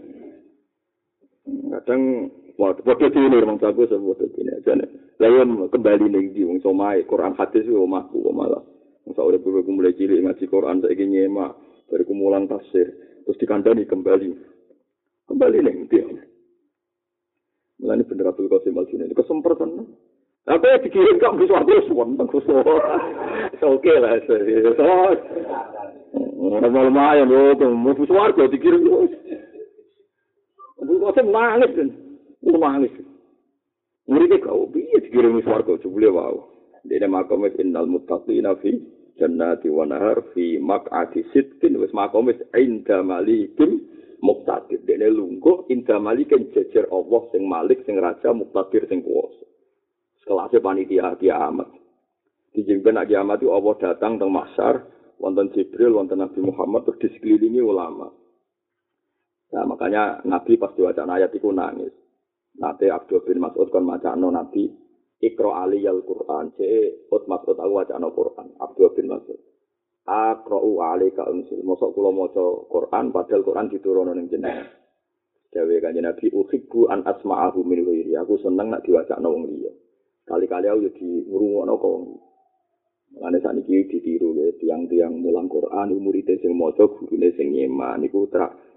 [1.75, 4.85] Kadang padha dene wong jago padha dene ajane.
[5.19, 8.78] Lah yo kembali ning ndi wong somae Quran hadis omahku kok
[9.09, 11.57] Wong sak urip mulai cilik ngaji Quran saiki nyemak
[11.89, 12.93] dari kumulan tafsir
[13.25, 14.37] terus dikandani kembali.
[15.25, 15.97] Kembali ning ndi.
[17.81, 19.89] Mulane bener Abdul Qasim Al-Junaidi kesempatan.
[20.45, 22.45] Tapi dikirim kok bisa aku suwon bagus.
[23.65, 24.37] Oke lah, so.
[26.37, 29.13] Normal lumayan loh, mau suwargo dikirim terus.
[30.85, 31.89] Aduh, kok nangis kan?
[32.45, 32.93] Nangis.
[34.05, 36.35] Muridnya kau, biar dikirim suwargo, coba wow.
[36.85, 43.83] Dia makomis innal muttaqina fi jannati wa nahar fi maq'ati sidqin wis makomis inda malikin
[44.23, 44.79] muqtadir.
[44.87, 49.45] Dene lungguh inda malikin jejer Allah sing malik sing raja muqtadir sing kuwasa.
[50.29, 51.65] kelasnya panitia kiamat.
[52.53, 54.85] Dijimpen nak kiamat itu Allah datang teng masar,
[55.17, 58.13] wonten Jibril, wonten Nabi Muhammad terus disekelilingi ulama.
[59.49, 61.93] Nah, makanya Nabi pas diwaca ayat itu nangis.
[62.61, 64.69] Nanti Abdul bin Mas'ud kan macano Nabi
[65.19, 66.55] Ikro Ali al Quran.
[66.55, 66.59] C.
[67.11, 68.47] Ut Mas'ud aku wacana Quran.
[68.55, 69.39] Abdul bin Mas'ud.
[70.09, 71.61] Akro Ali ka unsil.
[71.61, 74.65] Mosok kulo moco Quran, padahal Quran diturunkan yang jeneng.
[75.49, 78.17] Jawa kanjeng Nabi uhibbu an asma'ahu min ghairi.
[78.17, 79.73] Aku seneng nak diwacana wong liya.
[80.29, 81.95] kali-kali aku jadi ngurungokno kok.
[83.09, 87.97] Mulane saat ini ditiru ya, tiang-tiang mulang Quran, muridnya sing maca, gurune sing nyema.
[87.97, 88.29] Niku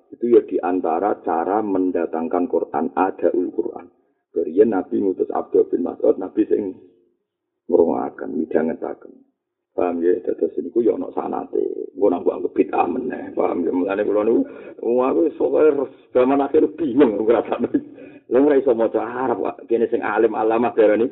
[0.08, 3.92] itu ya di antara cara mendatangkan Quran, ada ul Quran.
[4.32, 6.72] Berian Nabi ngutus Abdul bin Mas'ud, Nabi sing
[7.68, 9.12] ngurungakan, midangetaken.
[9.72, 11.92] Paham ya, terus niku ya ono sanate.
[11.96, 13.32] Gue nang anggap bid'ah meneh.
[13.32, 14.40] Paham ya, mulane kula niku
[14.80, 17.68] aku soalnya zaman akhir bingung ngrasakno.
[18.28, 19.56] Lha ora iso maca Arab, Pak.
[19.68, 21.08] Kene sing alim alamah darani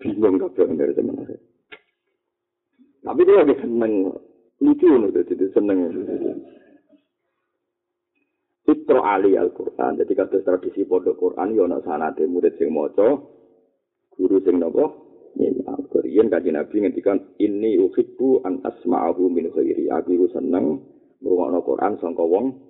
[0.00, 1.24] bingung kabeh dari teman
[2.98, 3.92] Tapi dia lagi seneng,
[4.60, 5.78] lucu nih, jadi seneng.
[8.68, 13.32] Fitro Ali Al-Quran, jadi kata tradisi pondok Quran, ya nak sanate murid sing moco,
[14.12, 14.84] guru sing nopo,
[15.40, 15.88] nyimang.
[15.88, 19.88] Korean kaji Nabi ngendikan, ini uhibbu an asma'ahu min khairi.
[19.88, 20.84] Aku itu seneng,
[21.24, 22.60] merungokno Quran, sangka wong,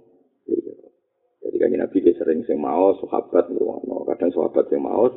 [1.42, 4.06] Jadi kaji Nabi dia sering sing mau, sahabat merungokno.
[4.06, 5.10] Kadang sahabat sing mau,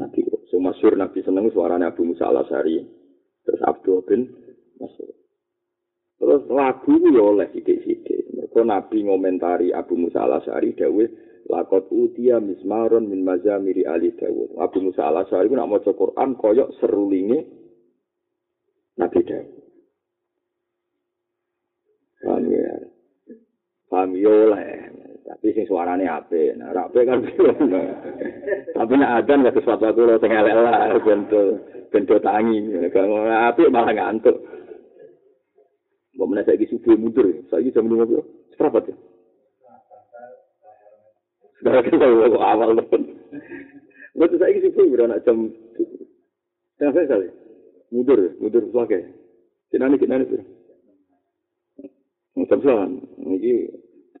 [0.00, 2.80] Nabi sing masyhur Nabi seneng suaranya Abu Musa Al Asy'ari
[3.42, 4.32] terus Abdul bin
[4.78, 5.12] Mas'ud
[6.20, 11.06] terus lagu yo oleh sithik-sithik mergo Nabi ngomentari Abu Musa Al Asy'ari dawuh
[11.46, 16.34] lakot utia mismaron min mazamiri ali Dawud Abu Musa Al Asy'ari ku nak maca Quran
[16.34, 17.46] koyok serulinge
[18.98, 19.58] Nabi Dawud
[22.20, 22.76] Paham ya?
[23.88, 24.36] Paham ya.
[25.24, 26.52] Tapi sing suarane apik.
[26.60, 27.24] Nah, apik kan.
[28.76, 32.60] Tapi nek adan gak sesuatu aku sing elek lah bento bento tangi.
[32.92, 34.36] Kalau apik malah ngantuk.
[36.12, 37.24] Mbok menawa saiki subuh mundur.
[37.48, 38.39] Saiki jam 5 kok.
[38.60, 38.96] Seprapat ya?
[41.64, 42.04] Sudah kita
[42.36, 43.08] awal pun.
[44.20, 45.48] Waktu saya isi subuh udah nak jam
[46.76, 47.28] Tengah saya kali.
[47.88, 49.16] Mundur, mundur sebagai.
[49.72, 50.28] Kinani, kinani.
[52.36, 53.00] Jam sembilan.
[53.32, 53.52] Ini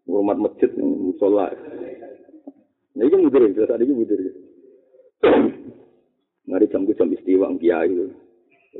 [0.08, 1.52] rumah masjid musola.
[2.96, 4.32] Nah ini mudir ya, saat ini mudir ya.
[6.48, 8.08] Mari jam jam istiwa kiai.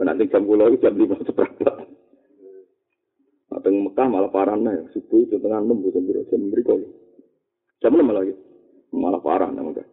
[0.00, 1.49] Nanti jam pulau jam lima seperempat.
[4.00, 6.88] Mekah malah parah nih, subuh itu tengah enam jam berapa jam berikut.
[7.84, 8.32] Jam enam lagi,
[8.96, 9.88] malah parah nih Mekah.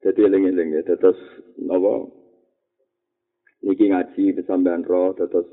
[0.00, 1.20] Jadi eling-eling ya, terus
[1.60, 2.08] nopo
[3.60, 5.44] niki ngaji kesampean roh, terus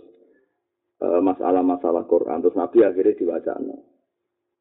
[1.03, 3.75] uh, masalah-masalah Quran, terus Nabi akhirnya diwajibkan.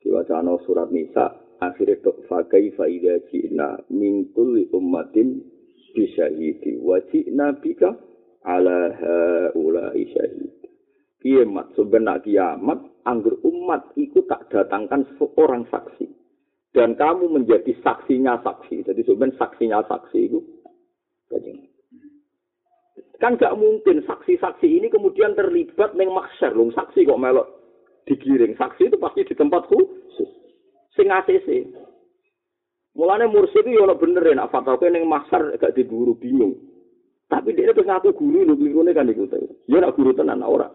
[0.03, 5.39] diwacana surat nisa akhirnya tok fakai faida cina mintul ummatin
[5.95, 7.95] bisyahidi wajib nabika
[8.43, 10.56] ala haula isyahid
[11.27, 16.07] kiamat sebenar kiamat anggur umat itu tak datangkan seorang saksi
[16.71, 20.39] dan kamu menjadi saksinya saksi jadi sebenarnya saksinya saksi itu
[23.19, 27.57] kan gak mungkin saksi-saksi ini kemudian terlibat neng maksyar lung saksi kok melok
[28.07, 28.55] digiring.
[28.55, 30.31] Saksi itu pasti di tempat khusus.
[30.95, 31.67] Sing ACC.
[32.97, 36.57] Mulane mursyid itu ya bener ya, nak fatwa ning masar gak diburu bingung.
[37.29, 39.37] Tapi dia terus ngaku guru klirune kan iku ta.
[39.69, 40.71] Ya nak guru tenan ora.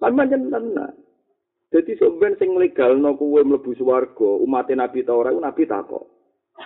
[0.00, 0.92] Lan pancen tenan.
[1.72, 6.04] Jadi sebenarnya sing legal no kuwe mlebu swarga, umat Nabi ta ora Nabi takok.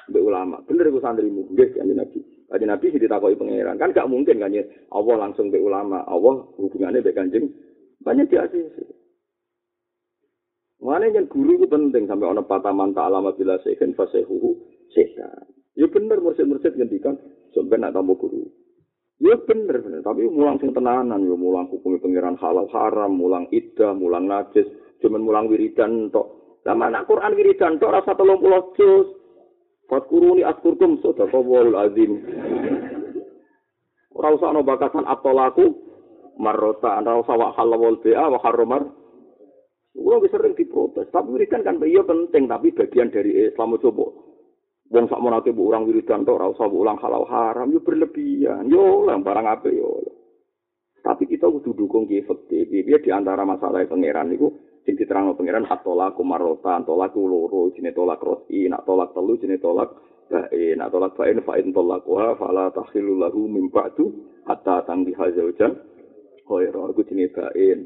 [0.07, 2.19] Mbek ulama, bener iku santrimu, nggih kanjeng Nabi.
[2.47, 4.55] Kanjeng Nabi sing ditakoki pangeran, kan gak mungkin kan
[4.95, 7.51] Allah langsung mbek ulama, Allah hubungannya mbek kanjeng
[8.07, 8.77] banyak di ACC.
[10.81, 14.57] Mana yang guru itu penting sampai orang patah manta alamat bila sehen fasehu
[14.97, 15.45] setan.
[15.77, 17.21] Ya benar mursid-mursid ngendikan
[17.53, 18.49] sebenarnya nak tamu guru.
[19.21, 23.93] Ya bener bener, tapi mulang sing tenanan ya mulang hukum pangeran halal haram, mulang iddah,
[23.93, 24.65] mulang najis,
[25.05, 26.57] cuman mulang wiridan tok.
[26.65, 29.07] Lah mana Quran wiridan tok rasa 30 juz.
[29.93, 32.17] Fatkuruni askurkum sadaqallahul azim.
[34.17, 35.69] Ora usah ana bakasan atolaku
[36.41, 38.89] marrota ora usah wa halal bi'a wa harramar.
[39.91, 44.30] Kulo sering diprotes, tapi wiridan kan iya penting tapi bagian dari Islam coba.
[44.91, 48.67] Wong sak menate mbok urang wiridan tok ora usah ulang halal haram yo berlebihan.
[48.67, 50.03] Yo lah barang apa yo.
[50.99, 52.67] Tapi kita kudu dukung ki efektif.
[52.67, 54.51] Piye di antara masalah pangeran niku
[54.83, 59.95] sing diterangno pangeran atola kumarota, tolak loro, jenenge tolak rosi, nak tolak telu jenenge tolak
[60.27, 64.11] bae, nak tolak bae fa in tolakuha fala tahillu lahu min ba'du
[64.51, 65.71] hatta tangdi hazaujan.
[66.51, 67.79] Khaira iku jenenge bae.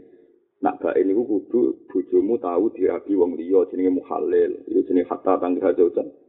[0.65, 4.57] Nak bae niku kudu bojomu tahu dirabi wong liya jenenge muhalil.
[4.73, 6.24] Iku jenenge hatta tangdi hazaujan.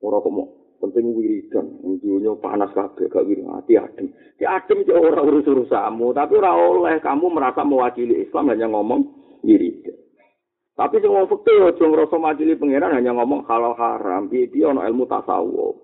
[0.00, 0.32] Ora kok
[0.80, 1.66] penting wiridan.
[2.00, 4.08] Dunia panas kabeh gak wirid hati adem.
[4.40, 9.00] Di adem ya ora urus urusamu tapi ora oleh kamu merasa mewakili Islam hanya ngomong
[9.44, 9.96] wiridan.
[10.80, 14.32] Tapi sing wong fikih aja ngrasa mewakili pangeran hanya ngomong halal haram.
[14.32, 15.76] Piye piye ana ilmu tasawuf?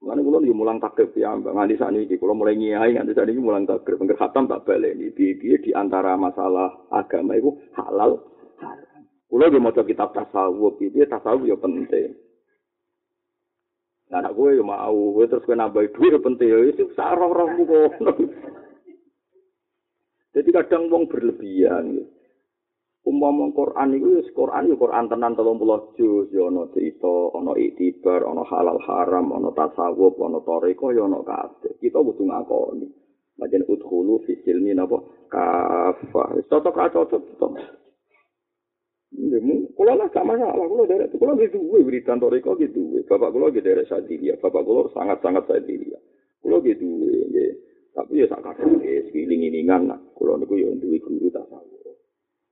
[0.00, 3.28] Mana kulo di mulang takrib ya, mbak nganti saat ini, kulo mulai ngiyai nganti saat
[3.28, 8.16] ini mulang takrib, pengker khatam tak balik ini, biaya di antara masalah agama itu halal
[9.30, 12.18] Kulo ge maca kitab tasawuf iki tasawuf ya penting.
[14.10, 18.10] Nah, gue ya mau, gue terus gue nambah duit penting, ya itu sarong-sarong kok.
[20.34, 21.94] Jadi kadang wong berlebihan.
[21.94, 22.04] Ya.
[23.06, 27.54] Umpama Quran itu, ya Quran ya Quran tenan tolong pulau juz, ya ono cerita, ono
[27.54, 31.78] itibar, ono halal haram, ono tasawuf, ono toriko, ya ono kabeh.
[31.78, 32.90] Kita butuh ngakoni.
[33.38, 34.98] Macam udhulu fi silmi napa
[35.30, 36.34] kafah.
[36.50, 37.22] Cocok ra cocok
[39.10, 43.02] Nggih, kula lah gak masalah, kula derek kula nggih duwe wiridan toriko nggih duwe.
[43.10, 45.50] Bapak kula nggih derek sadilia, bapak kula sangat-sangat.
[46.38, 47.50] Kula nggih duwe nggih.
[47.90, 49.98] Tapi ya sak kadang wis giling-gilingan nah.
[50.14, 51.98] Kula niku ya duwe guru tasawuf.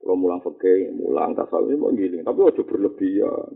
[0.03, 3.49] Kula mulang fikih, mulang tasawuf mau giling, tapi aja berlebihan.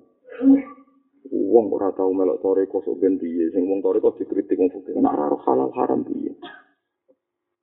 [1.28, 5.12] Wong ora tau melok toriko sok ben piye, sing wong toriko dikritik wong fikih, nek
[5.12, 6.32] ora halal haram piye.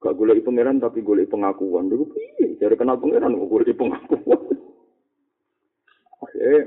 [0.00, 1.88] Gak golek pangeran tapi golek pengakuan.
[1.88, 2.56] Lha piye?
[2.60, 4.59] Jare kenal pangeran golek pengakuan.
[6.20, 6.62] Eh,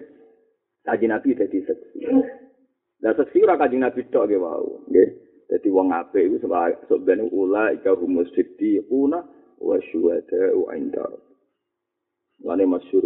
[0.82, 2.00] kaji nabi jadi seksi.
[3.06, 5.10] Nah seksi ora kaji nabi tok wau, nggih.
[5.54, 6.50] Dadi wong apik iku
[6.90, 9.22] sebenarnya ula ika humus siddiquna
[9.62, 11.06] wa syuhada wa inda.
[12.42, 13.06] Lane masyhur.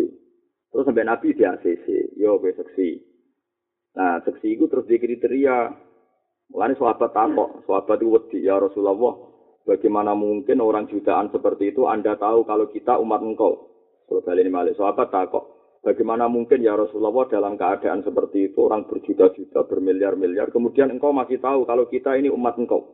[0.72, 3.04] Terus sampai nabi di ACC, yo be seksi.
[4.00, 5.74] Nah, seksi itu terus di kriteria.
[6.48, 9.20] Mulane sahabat takok, sahabat itu wedi ya Rasulullah,
[9.68, 13.68] bagaimana mungkin orang jutaan seperti itu Anda tahu kalau kita umat engkau?
[14.08, 15.44] Kalau ini malik sahabat takok,
[15.88, 21.64] Bagaimana mungkin ya Rasulullah dalam keadaan seperti itu orang berjuta-juta, bermiliar-miliar, kemudian engkau masih tahu
[21.64, 22.92] kalau kita ini umat engkau.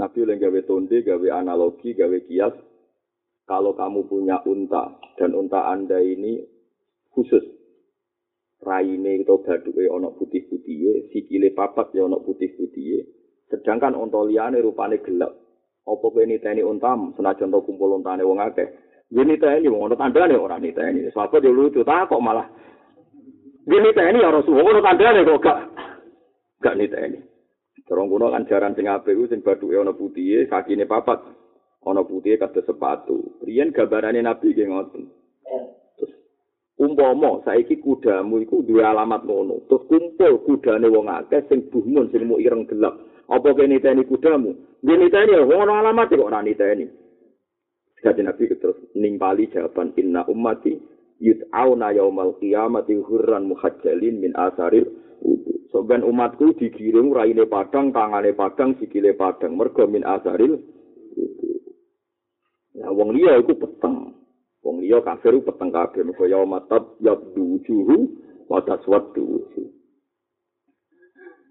[0.00, 2.56] Nabi oleh gawe tonde, gawe analogi, gawe kias.
[3.44, 6.40] Kalau kamu punya unta dan unta anda ini
[7.12, 7.44] khusus,
[8.64, 13.04] raine atau baduke ono putih-putih, sikile papat ya ono putih-putih.
[13.52, 15.36] Sedangkan unta liyane rupane gelap.
[15.84, 18.40] Apa kowe niteni untam senajan to kumpul untane wong?
[19.10, 21.10] Gini tani, wong ono tandane ora niteni.
[21.10, 22.46] Sahabat yo lucu, tak kok malah.
[23.66, 25.58] Gini tani ya Rasulullah, ono tandane kok gak
[26.62, 27.18] gak niteni.
[27.90, 31.26] Terong kuno kan jaran sing apik ku sing bathuke ono putih, kakine papat.
[31.90, 33.42] Ono putih kados sepatu.
[33.42, 35.02] Riyen gambarane Nabi nggih ngoten.
[35.98, 36.12] Terus
[36.78, 39.66] umpama saiki kudamu iku duwe alamat ngono.
[39.66, 42.94] Terus kumpul kudane wong akeh sing buhmun sing mu ireng gelap.
[43.26, 44.54] Apa kene niteni kudamu?
[44.86, 46.99] Tani ya ono alamat kok ora niteni.
[48.00, 50.72] Jadi Nabi terus nimpali jawaban inna ummati
[51.20, 54.88] yud'auna yaumal qiyamati hurran muhajjalin min asaril
[55.20, 55.68] wudu.
[55.68, 60.56] Soben umatku digiring raine padang, tangane padang, sikile padang, mergo min asaril
[61.12, 61.48] wudu.
[62.80, 64.16] Nah, wong liya iku peteng.
[64.64, 67.96] Wong liya kafir peteng kabeh mergo yaumatat yabdu wujuhu
[68.48, 69.68] wa taswaddu wujuh.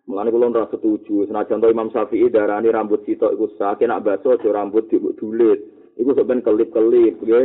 [0.10, 4.50] Mulane kula ora setuju, senajan Imam Syafi'i darani rambut sitok iku sah, nak baso aja
[4.50, 5.62] rambut dibulet.
[6.00, 7.40] Iku sebenarnya kelip-kelip, ya.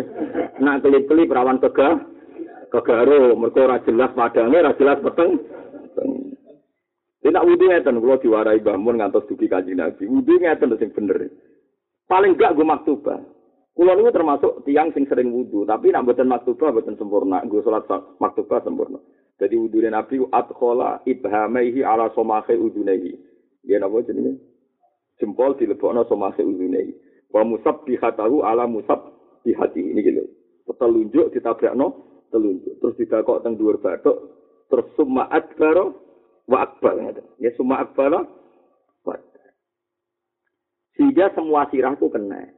[0.62, 2.06] Nah, kelip-kelip rawan kega,
[2.70, 5.42] kegaro, mereka ora jelas padangnya, ora jelas peteng.
[7.24, 10.06] Tidak wudhu ngeten, kalau diwarai bangun ngantos duki kaji nabi.
[10.06, 11.18] Wudhu ngeten, itu yang bener.
[12.04, 13.18] Paling gak gue maktubah.
[13.74, 17.42] Kulo niku termasuk tiang sing sering wudhu, tapi nak buatan maktubah buatan sempurna.
[17.42, 17.90] Gue sholat
[18.22, 19.02] maktubah sempurna.
[19.42, 23.18] Jadi wudhu nabi adkhola ibhamaihi ala somahe udhunehi.
[23.66, 24.38] Dia napa jenenge?
[25.18, 27.03] Jempol dilebokno somahe udhunehi.
[27.34, 29.10] Wa musab bihatahu ala musab
[29.42, 30.22] bihati ini gitu
[30.78, 31.98] telunjuk ditabrakno
[32.30, 34.16] telunjuk terus didakok teng dhuwur bathuk
[34.70, 35.92] terus summa akbar
[36.46, 36.94] wa akbar
[37.42, 38.24] ya summa akbar
[40.94, 42.54] Sehingga semua sirahku kena.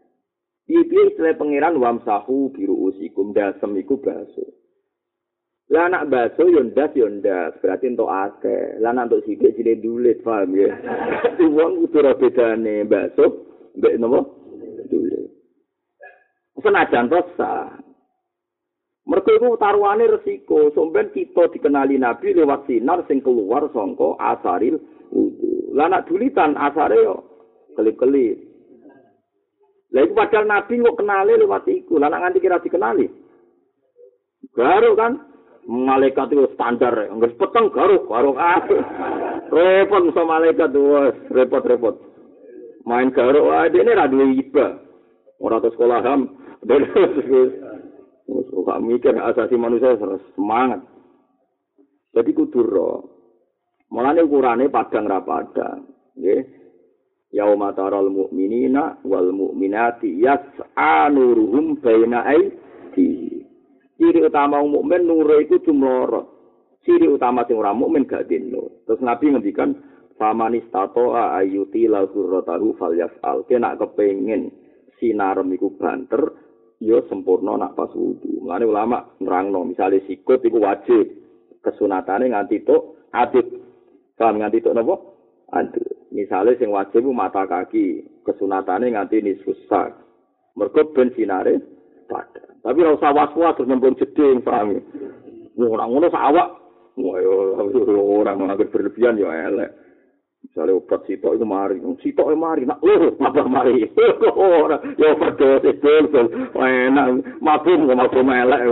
[0.67, 4.45] Piye istilah pangeran wamsahu biru usikum dasem iku baso.
[5.73, 8.77] Lah anak baso yo ndas yo ndas, berarti entuk akeh.
[8.83, 10.75] Lah anak entuk sithik sithik dulit, paham ya?
[11.57, 13.25] Wong kudu ora bedane baso
[13.79, 14.21] mbek napa?
[16.57, 17.69] Senajan to sah.
[19.07, 24.83] Mergo iku taruhane resiko, somben kita dikenali Nabi lewat sinar sing keluar sangka asaril
[25.15, 25.71] wudu.
[25.79, 27.23] Lah anak dulitan asare yo
[27.79, 28.35] kelip-kelip.
[29.95, 32.03] Lah iku padahal Nabi kok kenali lewat iku.
[32.03, 33.07] Lah nganti kira dikenali.
[34.59, 35.23] Garo kan
[35.67, 38.63] malaikat itu standar, enggak peteng garo, garo ah.
[39.55, 41.95] repot sama malaikat tuh, repot-repot.
[42.87, 44.83] Main garo, ah ini radu iba.
[45.37, 46.33] Orang sekolah ham,
[46.67, 47.51] terus
[48.67, 49.95] gak mikir asasi manusia
[50.35, 50.83] semangat.
[52.11, 52.99] Jadi kudur roh.
[53.93, 55.87] Mulane ukurane padang ra padang,
[56.19, 56.43] nggih.
[57.35, 63.45] yauma taral mu'minina wal mu'minati yas'a nuruhum baina aidi.
[63.97, 66.27] Ciri utama mukmin nur itu cumlorot.
[66.85, 68.85] Ciri utama sing ora mukmin gak dino.
[68.85, 69.73] Terus Nabi ngendikan
[70.21, 73.49] faman istata'a ayyuti la surratahu falyaf'al.
[73.49, 74.53] Kena kepengin
[75.01, 76.46] sinarem iku banter
[76.81, 78.45] ya sempurna nak pas wudu.
[78.45, 81.09] Mulane ulama nerangno misale sikut iku wajib
[81.65, 83.47] kesunatane nganti tok adit.
[84.17, 84.95] Kan nganti tok napa?
[85.57, 86.11] Adit.
[86.13, 89.97] Misale sing wajib mata kaki, kesunatane nganti nisfus sak.
[90.57, 91.61] Mergo ben sinare
[92.09, 92.45] padha.
[92.65, 94.83] Tapi ora usah was-was terus nyembung jeding, paham.
[95.55, 96.49] Wong ora ngono awak.
[96.97, 97.21] Wah,
[97.95, 99.86] ora ngono berlebihan ya elek.
[100.47, 103.83] Misale obat sitok itu mari, sitok e mari, nak lho, apa mari.
[104.39, 106.07] Ora, ya padha sedul,
[106.55, 108.63] enak, mabum kok mabum elek.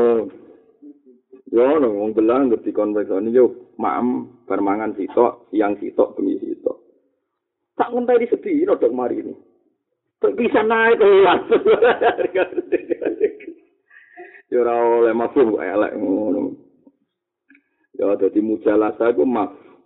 [1.51, 6.85] Yo, wong belang ngerti konveksoni yo, maem permangan sitok, siang sitok, bengi sitok.
[7.75, 9.35] tak ngentai di no dok mari ini.
[10.25, 11.03] Bisa naik
[14.49, 16.55] ya ora oleh mafhum kok elek ngono.
[17.99, 19.27] Ya dadi mujalasa iku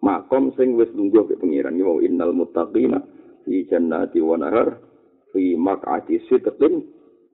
[0.05, 3.03] makom sing wis lungguh ke pengiran ya innal muttaqina
[3.43, 4.79] fi jannati wa nahar
[5.35, 6.87] fi maq'ati sidqin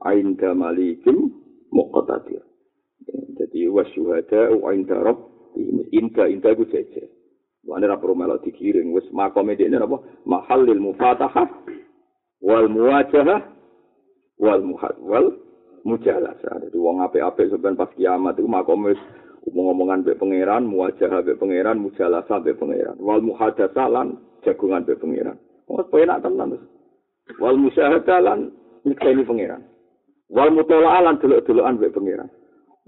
[0.05, 1.33] ainda malikim
[1.71, 2.43] muqtadir
[3.37, 7.11] jadi wasyuhada wa inda rabbihim inda inda ku jejer
[7.65, 9.97] Wane ra perlu melok dikiring wis makome dekne apa?
[10.29, 11.49] Mahallil mufatahah
[12.45, 13.41] wal muwajahah
[14.37, 15.33] wal muhad wal
[15.89, 16.61] mujalasah.
[16.61, 18.93] Dadi wong apik-apik sampean pas kiamat iku makome
[19.45, 22.97] ngomong-ngomongan be pangeran, muwajahah be pangeran, mujalasah be pangeran.
[22.97, 25.37] Wal muhadatsah lan jagungan be pangeran.
[25.69, 26.65] Wes penak tenan wis.
[27.37, 28.53] Wal musyahadah lan
[28.89, 29.63] nyekseni pangeran.
[30.33, 32.29] Wal mutola'ah lan delok-delokan be pangeran.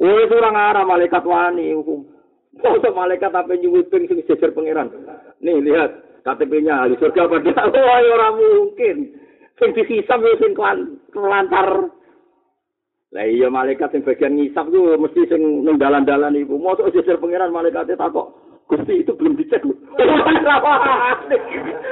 [0.00, 2.08] Wis ora ngarah malaikat wani hukum.
[2.56, 4.88] Foto malaikat apa nyuwun ping sing jejer pangeran.
[5.44, 5.92] Nih lihat
[6.24, 9.12] KTP-nya ahli surga pada wah ora mungkin.
[9.60, 10.52] Sing dihisab yo sing
[11.12, 11.92] kelantar.
[13.16, 16.60] Lah iya malaikat sing bagian ngisap ku mesti sing ning dalan-dalan iku.
[16.60, 18.36] Mosok jejer pangeran malaikate takok.
[18.68, 19.72] Gusti itu belum dicek lho.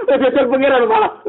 [0.05, 1.25] Oh jejer pangeran malah.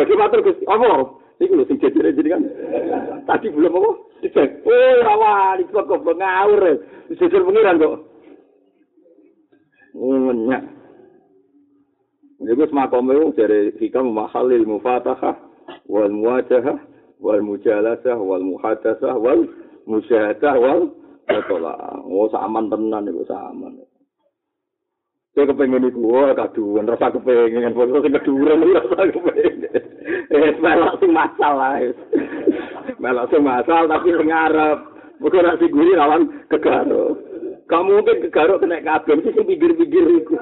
[0.00, 0.64] Bagaimana Gusti?
[0.64, 1.12] Apa?
[1.44, 2.42] Iku lho sing jejer jadi kan.
[3.28, 3.90] Tadi belum apa?
[4.24, 4.64] Dicek.
[4.64, 6.64] Oh, rawa, iki kok ngawur.
[7.12, 7.94] Jejer pengiran kok.
[9.92, 10.62] Ngenyak.
[12.48, 15.36] Iku semakome dari hikam mahalil mufatahah
[15.84, 16.80] wal muwajahah
[17.20, 19.44] wal mujalasah wal muhadasah wal
[19.86, 20.90] musyahadah wal
[21.30, 21.62] Betul
[22.10, 23.78] Oh, saman tenan iku saman.
[25.30, 29.62] Saya kepengen itu, wah kaduan, rasa kepengen, pokoknya sing keduran, rasa kepengen.
[30.26, 31.78] Eh, melok sing masalah.
[32.98, 34.78] melok sing masalah, tapi ngarep.
[35.22, 37.14] Bukan nasi gurih lawan kegaro.
[37.70, 40.34] Kamu mungkin kegaro kena kabel, sih sing pinggir-pinggir itu.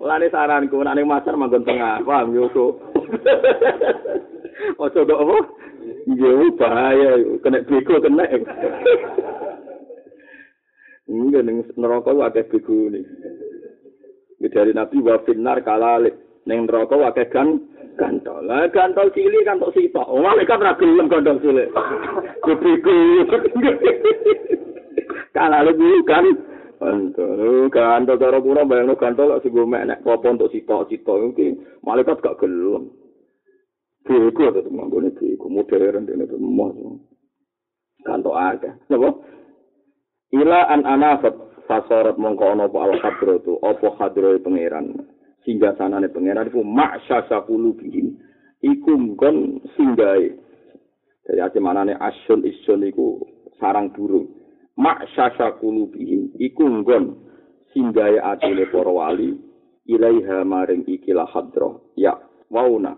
[0.00, 2.80] Lani saranku, nani masar manggon tengah, paham yoko.
[4.82, 5.38] Ojo dok apa?
[6.06, 7.10] Iya, bahaya,
[7.42, 8.24] kena bego, kena.
[11.12, 13.02] Enggak ning neraka akeh begune.
[14.42, 16.14] Dari Nabi wa finnar kalalik.
[16.46, 17.58] Ning neraka akeh kan
[17.98, 18.40] gantol.
[18.46, 20.06] Lah gantol cilik kan tok sitok.
[20.06, 21.68] Oh, malaikat ra gelem gantol cilik.
[22.46, 22.96] Bego.
[25.34, 26.26] Kalalik iki kan
[26.78, 27.68] gantol.
[27.68, 32.94] Gantol karo pura bayangno gantol sing go mek apa untuk sitok-sitok iki malaikat gak gelem.
[34.02, 36.74] Bego to manggone bego modern dene to moh.
[38.02, 38.74] Kanto akeh.
[38.90, 39.14] Napa?
[40.34, 41.34] ila an anafat
[41.70, 42.78] fasorat mongko ana apa?
[42.82, 45.06] Al hadratu apa hadroe pangeran?
[45.46, 48.18] Sehingga sanane pangeran iku maksasa kulubihim
[48.58, 50.34] iku nggon singgahe.
[51.22, 53.22] Dari ati manane asyun isun iku
[53.62, 54.26] sarang burung
[54.74, 57.22] maksasa kulubihim iku nggon
[57.70, 59.38] singgahe atine para wali.
[59.82, 62.14] Ilaiha maring ikilah hadroh ya
[62.54, 62.94] wauna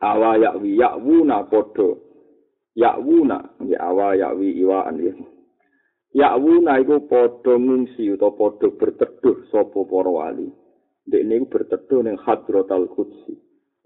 [0.00, 2.02] awa yakwi yakwuna podo.
[2.76, 5.14] Yakwuna ya awa yakwi iwaan ya
[6.16, 10.48] yakwuna iku podo ngungsi utawa podo berteduh sopo poro wali.
[11.06, 13.36] Dek ini berteduh ning hadroh tal kudsi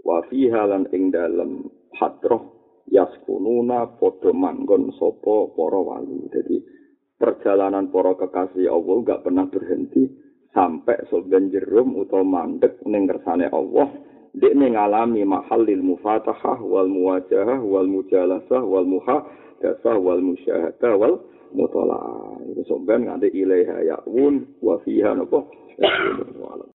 [0.00, 2.58] wa fiha lan ing dalem hadroh
[2.88, 6.26] yaskununa podo manggon sopo poro wali.
[6.32, 6.56] Jadi
[7.20, 10.08] perjalanan poro kekasih Allah gak pernah berhenti
[10.50, 17.58] sampai soben jerum utawa mandek ning kersane Allah dek ning ngalami mahalil mufatahah wal muwajahah
[17.58, 21.18] wal mujalasah wal muhadasah wal musyahadah wal
[21.50, 21.98] mutala
[22.46, 25.42] itu soben nganti ilaiha ya'wun wa fiha napa